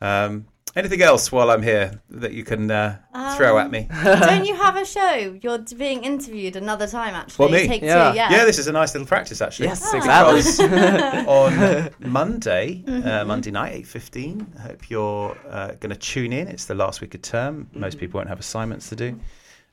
Um, 0.00 0.46
anything 0.76 1.00
else 1.00 1.30
while 1.30 1.50
I'm 1.50 1.62
here 1.62 2.02
that 2.10 2.32
you 2.32 2.42
can 2.44 2.70
uh, 2.70 2.98
throw 3.36 3.56
at 3.58 3.70
me? 3.70 3.88
Don't 4.02 4.44
you 4.44 4.56
have 4.56 4.76
a 4.76 4.84
show? 4.84 5.38
You're 5.40 5.58
being 5.78 6.02
interviewed 6.02 6.56
another 6.56 6.86
time, 6.88 7.14
actually. 7.14 7.44
What, 7.44 7.52
me? 7.52 7.68
Take 7.68 7.82
Yeah. 7.82 8.10
two, 8.10 8.16
yeah. 8.16 8.30
Yeah, 8.32 8.44
this 8.44 8.58
is 8.58 8.66
a 8.66 8.72
nice 8.72 8.92
little 8.94 9.06
practice 9.06 9.40
actually. 9.40 9.68
Yes, 9.68 9.88
Oh. 9.92 9.96
exactly. 9.96 10.66
On 11.26 11.90
Monday, 12.00 12.82
Mm-hmm. 12.86 13.08
uh, 13.08 13.24
Monday 13.24 13.52
night, 13.52 13.74
eight 13.74 13.86
fifteen. 13.86 14.46
I 14.58 14.62
hope 14.62 14.90
you're 14.90 15.36
uh, 15.48 15.68
going 15.80 15.90
to 15.90 15.96
tune 15.96 16.32
in. 16.32 16.48
It's 16.48 16.64
the 16.64 16.74
last 16.74 17.00
week 17.00 17.14
of 17.14 17.22
term. 17.22 17.66
Mm-hmm. 17.66 17.80
Most 17.80 17.98
people 17.98 18.18
won't 18.18 18.28
have 18.28 18.40
assignments 18.40 18.88
to 18.88 18.96
do. 18.96 19.18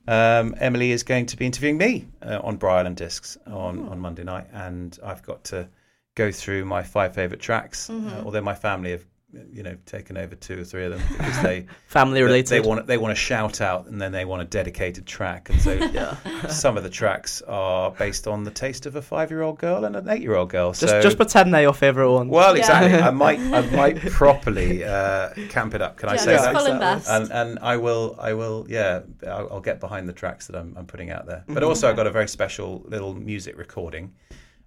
Um, 0.07 0.55
Emily 0.59 0.91
is 0.91 1.03
going 1.03 1.27
to 1.27 1.37
be 1.37 1.45
interviewing 1.45 1.77
me 1.77 2.07
uh, 2.21 2.39
on 2.43 2.57
Bry 2.57 2.79
Island 2.79 2.97
Discs 2.97 3.37
on, 3.45 3.79
Oh. 3.87 3.91
on 3.91 3.99
Monday 3.99 4.23
night, 4.23 4.47
and 4.51 4.97
I've 5.03 5.21
got 5.23 5.43
to 5.45 5.69
go 6.15 6.31
through 6.31 6.65
my 6.65 6.83
five 6.83 7.13
favourite 7.13 7.41
tracks. 7.41 7.87
Mm-hmm. 7.87 8.07
Uh, 8.09 8.21
although 8.25 8.41
my 8.41 8.55
family 8.55 8.91
have, 8.91 9.05
you 9.53 9.63
know, 9.63 9.77
taken 9.85 10.17
over 10.17 10.35
two 10.35 10.59
or 10.61 10.63
three 10.63 10.85
of 10.85 10.91
them 10.91 11.01
because 11.17 11.41
they 11.41 11.65
Family 11.87 12.21
related. 12.21 12.49
They 12.49 12.59
want 12.61 12.87
they 12.87 12.97
want 12.97 13.11
to 13.11 13.21
shout 13.21 13.61
out, 13.61 13.87
and 13.87 14.01
then 14.01 14.11
they 14.11 14.25
want 14.25 14.41
a 14.41 14.45
dedicated 14.45 15.05
track. 15.05 15.49
And 15.49 15.61
so 15.61 15.73
yeah. 15.93 16.15
some 16.47 16.77
of 16.77 16.83
the 16.83 16.89
tracks 16.89 17.41
are 17.43 17.91
based 17.91 18.27
on 18.27 18.43
the 18.43 18.51
taste 18.51 18.85
of 18.85 18.95
a 18.95 19.01
five-year-old 19.01 19.57
girl 19.59 19.85
and 19.85 19.95
an 19.95 20.09
eight-year-old 20.09 20.49
girl. 20.49 20.71
Just 20.71 20.87
so 20.91 21.01
just 21.01 21.17
pretend 21.17 21.53
they're 21.53 21.61
your 21.61 21.73
favorite 21.73 22.11
one. 22.11 22.29
well, 22.29 22.55
Yeah. 22.55 22.59
exactly. 22.61 22.99
I 22.99 23.11
might 23.11 23.39
I 23.39 23.61
might 23.75 23.99
properly 24.11 24.83
uh, 24.83 25.29
camp 25.49 25.73
it 25.73 25.81
up. 25.81 25.97
Can 25.97 26.09
I 26.09 26.15
say 26.17 26.35
that? 26.35 26.47
and 26.49 26.57
Exactly. 26.57 26.79
best. 26.79 27.09
And 27.09 27.31
and 27.31 27.59
I 27.59 27.77
will 27.77 28.15
I 28.19 28.33
will 28.33 28.65
yeah 28.69 29.01
I'll, 29.27 29.47
I'll 29.53 29.61
get 29.61 29.79
behind 29.79 30.07
the 30.09 30.13
tracks 30.13 30.47
that 30.47 30.55
I'm 30.55 30.73
I'm 30.77 30.85
putting 30.85 31.09
out 31.09 31.25
there. 31.25 31.37
Mm-hmm. 31.39 31.53
But 31.53 31.63
also 31.63 31.89
I've 31.89 31.95
got 31.95 32.07
a 32.07 32.11
very 32.11 32.27
special 32.27 32.83
little 32.87 33.13
music 33.13 33.57
recording. 33.57 34.13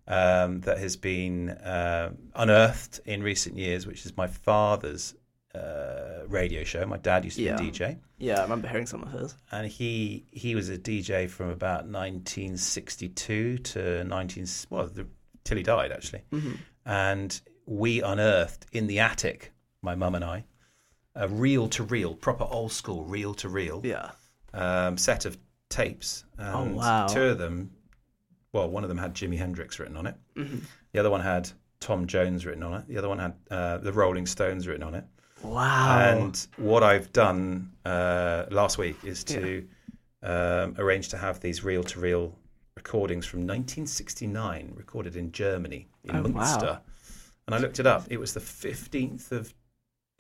Um, 0.07 0.61
that 0.63 0.77
has 0.79 0.97
been 0.97 1.49
uh, 1.49 2.11
unearthed 2.35 3.01
in 3.07 3.23
recent 3.23 3.57
years, 3.57 3.87
which 3.87 4.05
is 4.05 4.15
my 4.17 4.27
father's 4.27 5.15
uh, 5.55 6.25
radio 6.29 6.63
show. 6.63 6.85
My 6.85 6.99
dad 6.99 7.25
used 7.25 7.37
to 7.39 7.43
Yeah. 7.43 7.57
be 7.57 7.69
a 7.69 7.71
DJ 7.71 7.99
Yeah, 8.19 8.41
I 8.41 8.43
remember 8.43 8.69
hearing 8.69 8.85
some 8.87 9.03
of 9.03 9.13
his. 9.13 9.35
and 9.51 9.67
he 9.67 10.27
he 10.31 10.55
was 10.55 10.69
a 10.69 10.77
DJ 10.77 11.31
from 11.31 11.49
about 11.49 11.87
1962 11.87 13.59
to 13.59 14.05
19 14.05 14.47
well 14.71 14.87
the, 14.89 15.07
till 15.45 15.57
he 15.57 15.63
died 15.63 15.93
actually, 15.93 16.23
and 16.85 17.41
we 17.67 18.03
unearthed 18.03 18.67
in 18.73 18.87
the 18.87 18.99
attic, 19.01 19.53
my 19.83 19.95
mum 19.95 20.15
and 20.15 20.25
I, 20.25 20.45
a 21.15 21.29
reel 21.29 21.69
to 21.69 21.83
reel, 21.85 22.15
proper 22.15 22.45
old 22.45 22.73
school 22.73 23.05
reel 23.05 23.35
to 23.35 23.49
reel 23.49 23.81
Yeah. 23.85 24.11
um, 24.53 24.99
set 24.99 25.25
of 25.25 25.39
tapes. 25.71 26.25
And 26.39 26.77
wow. 26.77 27.07
Two 27.07 27.23
of 27.23 27.39
them, 27.39 27.71
well, 28.55 28.71
one 28.71 28.83
of 28.85 28.89
them 28.89 28.97
had 28.99 29.13
Jimi 29.15 29.37
Hendrix 29.37 29.79
written 29.79 29.97
on 29.99 30.07
it. 30.07 30.15
The 30.93 30.99
other 31.01 31.11
one 31.11 31.21
had 31.21 31.51
Tom 31.81 32.07
Jones 32.07 32.47
written 32.47 32.63
on 32.63 32.73
it. 32.81 32.89
The 32.89 32.97
other 32.97 33.09
one 33.11 33.19
had 33.19 33.35
uh, 33.51 33.79
the 33.79 33.93
Rolling 33.93 34.25
Stones 34.27 34.67
written 34.67 34.83
on 34.83 34.95
it. 34.95 35.05
Wow. 35.43 35.99
And 35.99 36.47
what 36.57 36.83
I've 36.83 37.13
done 37.13 37.73
uh, 37.85 38.47
last 38.51 38.79
week 38.79 38.97
is 39.05 39.23
to 39.25 39.67
um, 40.23 40.75
arrange 40.79 41.11
to 41.11 41.19
have 41.19 41.41
these 41.41 41.63
reel 41.63 41.85
to 41.85 42.01
reel 42.01 42.39
recordings 42.77 43.27
from 43.27 43.41
1969, 43.41 44.73
recorded 44.77 45.17
in 45.17 45.31
Germany, 45.33 45.87
in 46.05 46.17
Oh, 46.17 46.23
wow. 46.23 46.29
Munster. 46.29 46.81
And 47.47 47.55
I 47.55 47.59
looked 47.59 47.79
it 47.81 47.87
up. 47.87 48.07
It 48.09 48.19
was 48.19 48.33
the 48.33 48.41
15th 48.41 49.31
of 49.33 49.53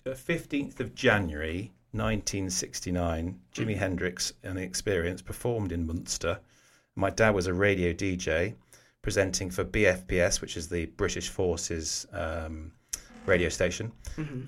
uh, 0.06 0.10
15th 0.10 0.80
of 0.80 0.94
January 0.94 1.72
1969. 1.92 3.40
Jimi 3.54 3.76
Hendrix 3.76 4.32
and 4.42 4.58
the 4.58 4.62
Experience 4.62 5.22
performed 5.22 5.72
in 5.72 5.86
Munster. 5.86 6.40
My 6.96 7.10
dad 7.10 7.30
was 7.34 7.46
a 7.46 7.54
radio 7.54 7.92
DJ 7.92 8.54
presenting 9.02 9.50
for 9.50 9.64
BFBS, 9.64 10.40
which 10.40 10.56
is 10.56 10.68
the 10.68 10.86
British 10.86 11.28
Forces 11.28 12.06
um, 12.12 12.72
radio 13.26 13.48
station. 13.48 13.90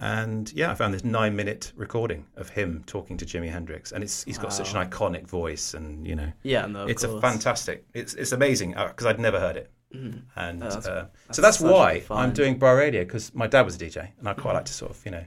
And 0.00 0.52
yeah, 0.52 0.70
I 0.70 0.74
found 0.74 0.94
this 0.94 1.04
nine 1.04 1.34
minute 1.34 1.72
recording 1.76 2.24
of 2.36 2.48
him 2.48 2.84
talking 2.86 3.16
to 3.16 3.24
Jimi 3.26 3.50
Hendrix, 3.50 3.90
and 3.92 4.02
it's 4.04 4.22
he's 4.24 4.38
got 4.38 4.52
such 4.52 4.74
an 4.74 4.86
iconic 4.88 5.26
voice, 5.26 5.74
and 5.74 6.06
you 6.06 6.14
know, 6.14 6.30
yeah, 6.44 6.66
no, 6.66 6.86
it's 6.86 7.02
a 7.02 7.20
fantastic. 7.20 7.84
It's 7.94 8.14
it's 8.14 8.32
amazing 8.32 8.72
because 8.72 9.06
I'd 9.06 9.18
never 9.18 9.40
heard 9.40 9.56
it, 9.56 9.70
and 9.92 10.62
Oh, 10.62 10.68
that's- 10.68 10.86
uh, 10.86 11.06
that's 11.26 11.36
so 11.36 11.42
that's 11.42 11.60
why. 11.60 12.02
I'm 12.10 12.32
doing 12.32 12.58
Bry 12.58 12.72
Radio 12.72 13.02
because 13.04 13.34
my 13.34 13.48
dad 13.48 13.62
was 13.62 13.74
a 13.74 13.78
DJ, 13.78 14.08
and 14.20 14.28
I 14.28 14.34
quite 14.34 14.52
like 14.54 14.66
to 14.66 14.72
sort 14.72 14.92
of 14.92 15.04
you 15.04 15.10
know 15.10 15.24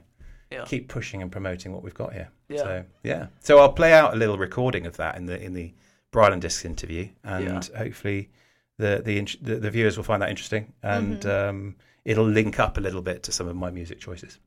Yeah. 0.51 0.63
keep 0.65 0.87
pushing 0.87 1.21
and 1.21 1.29
promoting 1.31 1.73
what 1.73 1.83
we've 1.83 1.93
got 1.93 2.13
here. 2.13 2.29
Yeah. 2.47 2.57
So 2.63 2.85
yeah, 3.03 3.27
so 3.41 3.59
I'll 3.59 3.73
play 3.73 3.91
out 3.91 4.13
a 4.13 4.17
little 4.17 4.37
recording 4.37 4.85
of 4.85 4.95
that 4.97 5.17
in 5.17 5.25
the 5.25 5.37
in 5.43 5.53
the 5.53 5.73
Bryland 6.11 6.41
Disc 6.41 6.65
interview, 6.65 7.09
and 7.23 7.65
hopefully 7.77 8.29
the, 8.77 9.01
the 9.03 9.19
the 9.41 9.55
the 9.59 9.71
viewers 9.71 9.97
will 9.97 10.03
find 10.03 10.21
that 10.21 10.29
interesting, 10.29 10.73
and 10.83 11.19
Mm-hmm. 11.21 11.49
um, 11.49 11.75
it'll 12.05 12.25
link 12.27 12.59
up 12.59 12.77
a 12.77 12.81
little 12.81 13.01
bit 13.01 13.23
to 13.23 13.31
some 13.31 13.47
of 13.47 13.55
my 13.55 13.69
music 13.71 13.99
choices. 13.99 14.39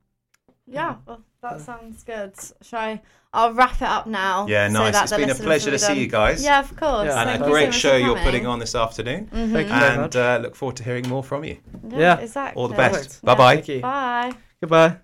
Yeah, 0.67 0.97
well, 1.07 1.23
that 1.43 1.61
sounds 1.61 2.03
good. 2.05 2.33
Shall 2.63 2.79
I? 2.81 3.03
I'll 3.35 3.53
wrap 3.53 3.77
it 3.77 3.83
up 3.89 4.07
now. 4.07 4.47
Yeah, 4.47 4.69
so 4.69 4.73
nice. 4.75 4.93
that 4.95 5.03
It's 5.05 5.11
the 5.13 5.17
been 5.19 5.31
a 5.31 5.35
pleasure 5.35 5.71
to 5.71 5.79
see 5.79 6.01
you 6.01 6.07
guys. 6.07 6.43
Yeah, 6.45 6.61
of 6.61 6.75
course. 6.77 7.07
Yeah. 7.07 7.21
and 7.21 7.29
Thank 7.31 7.41
a 7.43 7.45
you 7.45 7.45
so 7.45 7.51
great 7.51 7.75
show 7.75 7.97
you're 7.97 8.19
putting 8.19 8.47
on 8.47 8.59
this 8.59 8.75
afternoon. 8.75 9.27
Thank 9.33 9.43
you 9.43 9.53
very 9.53 9.65
And 9.93 10.01
much. 10.03 10.17
uh, 10.17 10.39
look 10.43 10.55
forward 10.55 10.77
to 10.77 10.85
hearing 10.85 11.09
more 11.09 11.25
from 11.25 11.45
you. 11.45 11.59
Yeah, 11.89 11.99
Yeah. 11.99 12.19
exactly. 12.19 12.61
All 12.61 12.69
the 12.69 12.75
best. 12.77 12.95
Perfect. 12.95 13.25
Bye 13.25 13.35
bye. 13.35 13.55
Thank 13.57 13.69
you. 13.69 13.81
Bye. 13.81 14.33
Goodbye. 14.61 14.97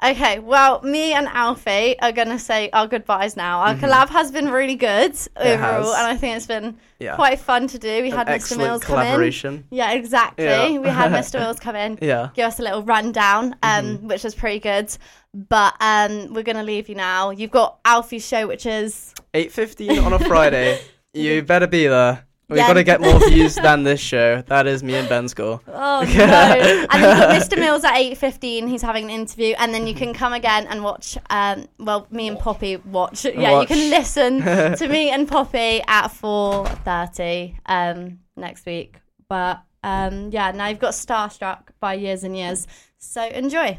Okay, 0.00 0.38
well, 0.38 0.80
me 0.82 1.12
and 1.12 1.26
Alfie 1.26 1.98
are 2.00 2.12
going 2.12 2.28
to 2.28 2.38
say 2.38 2.70
our 2.72 2.86
goodbyes 2.86 3.36
now. 3.36 3.58
Our 3.60 3.74
Mm-hmm. 3.74 3.84
collab 3.84 4.08
has 4.10 4.30
been 4.30 4.48
really 4.48 4.76
good 4.76 5.16
overall, 5.36 5.92
and 5.92 6.06
I 6.06 6.16
think 6.16 6.36
it's 6.36 6.46
been 6.46 6.76
Yeah. 7.00 7.16
quite 7.16 7.40
fun 7.40 7.66
to 7.66 7.78
do. 7.80 8.02
We 8.02 8.12
An 8.12 8.16
had 8.16 8.28
Mr. 8.28 8.56
Mills 8.56 8.84
come 8.84 9.00
in. 9.00 9.64
Yeah, 9.70 9.90
exactly. 9.92 10.44
Yeah. 10.44 10.78
We 10.78 10.88
had 10.88 11.10
Mr. 11.10 11.40
Mills 11.40 11.58
come 11.58 11.74
in, 11.74 11.98
Yeah. 12.00 12.28
give 12.34 12.46
us 12.46 12.60
a 12.60 12.62
little 12.62 12.84
rundown, 12.84 13.56
um, 13.64 13.84
Mm-hmm. 13.98 14.06
which 14.06 14.22
was 14.22 14.36
pretty 14.36 14.60
good. 14.60 14.96
But 15.34 15.74
um, 15.80 16.32
we're 16.32 16.44
going 16.44 16.56
to 16.56 16.62
leave 16.62 16.88
you 16.88 16.94
now. 16.94 17.30
You've 17.30 17.50
got 17.50 17.80
Alfie's 17.84 18.26
show, 18.26 18.46
which 18.46 18.66
is. 18.66 19.14
Eight 19.34 19.50
fifteen 19.50 19.98
on 19.98 20.12
a 20.12 20.18
Friday. 20.20 20.80
you 21.12 21.42
better 21.42 21.66
be 21.66 21.88
there. 21.88 22.24
We've 22.48 22.58
Yeah. 22.58 22.66
got 22.68 22.74
to 22.74 22.84
get 22.84 23.00
more 23.02 23.18
views 23.28 23.56
than 23.56 23.82
this 23.82 24.00
show. 24.00 24.42
That 24.46 24.66
is 24.66 24.82
me 24.82 24.94
and 24.94 25.06
Ben's 25.08 25.34
goal. 25.34 25.60
Oh 25.68 26.00
no! 26.02 26.86
and 26.90 27.02
then 27.02 27.40
Mr. 27.40 27.58
Mills 27.58 27.84
at 27.84 27.96
eight 27.96 28.16
fifteen. 28.16 28.68
He's 28.68 28.80
having 28.82 29.04
an 29.04 29.10
interview, 29.10 29.54
and 29.58 29.74
then 29.74 29.86
you 29.86 29.94
can 29.94 30.14
come 30.14 30.32
again 30.32 30.66
and 30.66 30.82
watch. 30.82 31.18
Um, 31.28 31.66
well, 31.78 32.06
me 32.10 32.26
and 32.28 32.38
Poppy 32.38 32.76
watch. 32.76 33.24
Yeah, 33.24 33.52
Watch. 33.52 33.70
you 33.70 33.76
can 33.76 33.90
listen 33.90 34.40
to 34.76 34.88
me 34.88 35.10
and 35.10 35.28
Poppy 35.28 35.82
at 35.86 36.08
four 36.08 36.66
thirty 36.66 37.58
um, 37.66 38.20
next 38.36 38.64
week. 38.64 38.96
But 39.28 39.60
um, 39.84 40.30
yeah, 40.30 40.50
now 40.52 40.68
you've 40.68 40.78
got 40.78 40.92
Starstruck 40.94 41.68
by 41.80 41.94
Years 41.94 42.24
and 42.24 42.34
Years. 42.36 42.66
So 42.98 43.22
enjoy. 43.26 43.78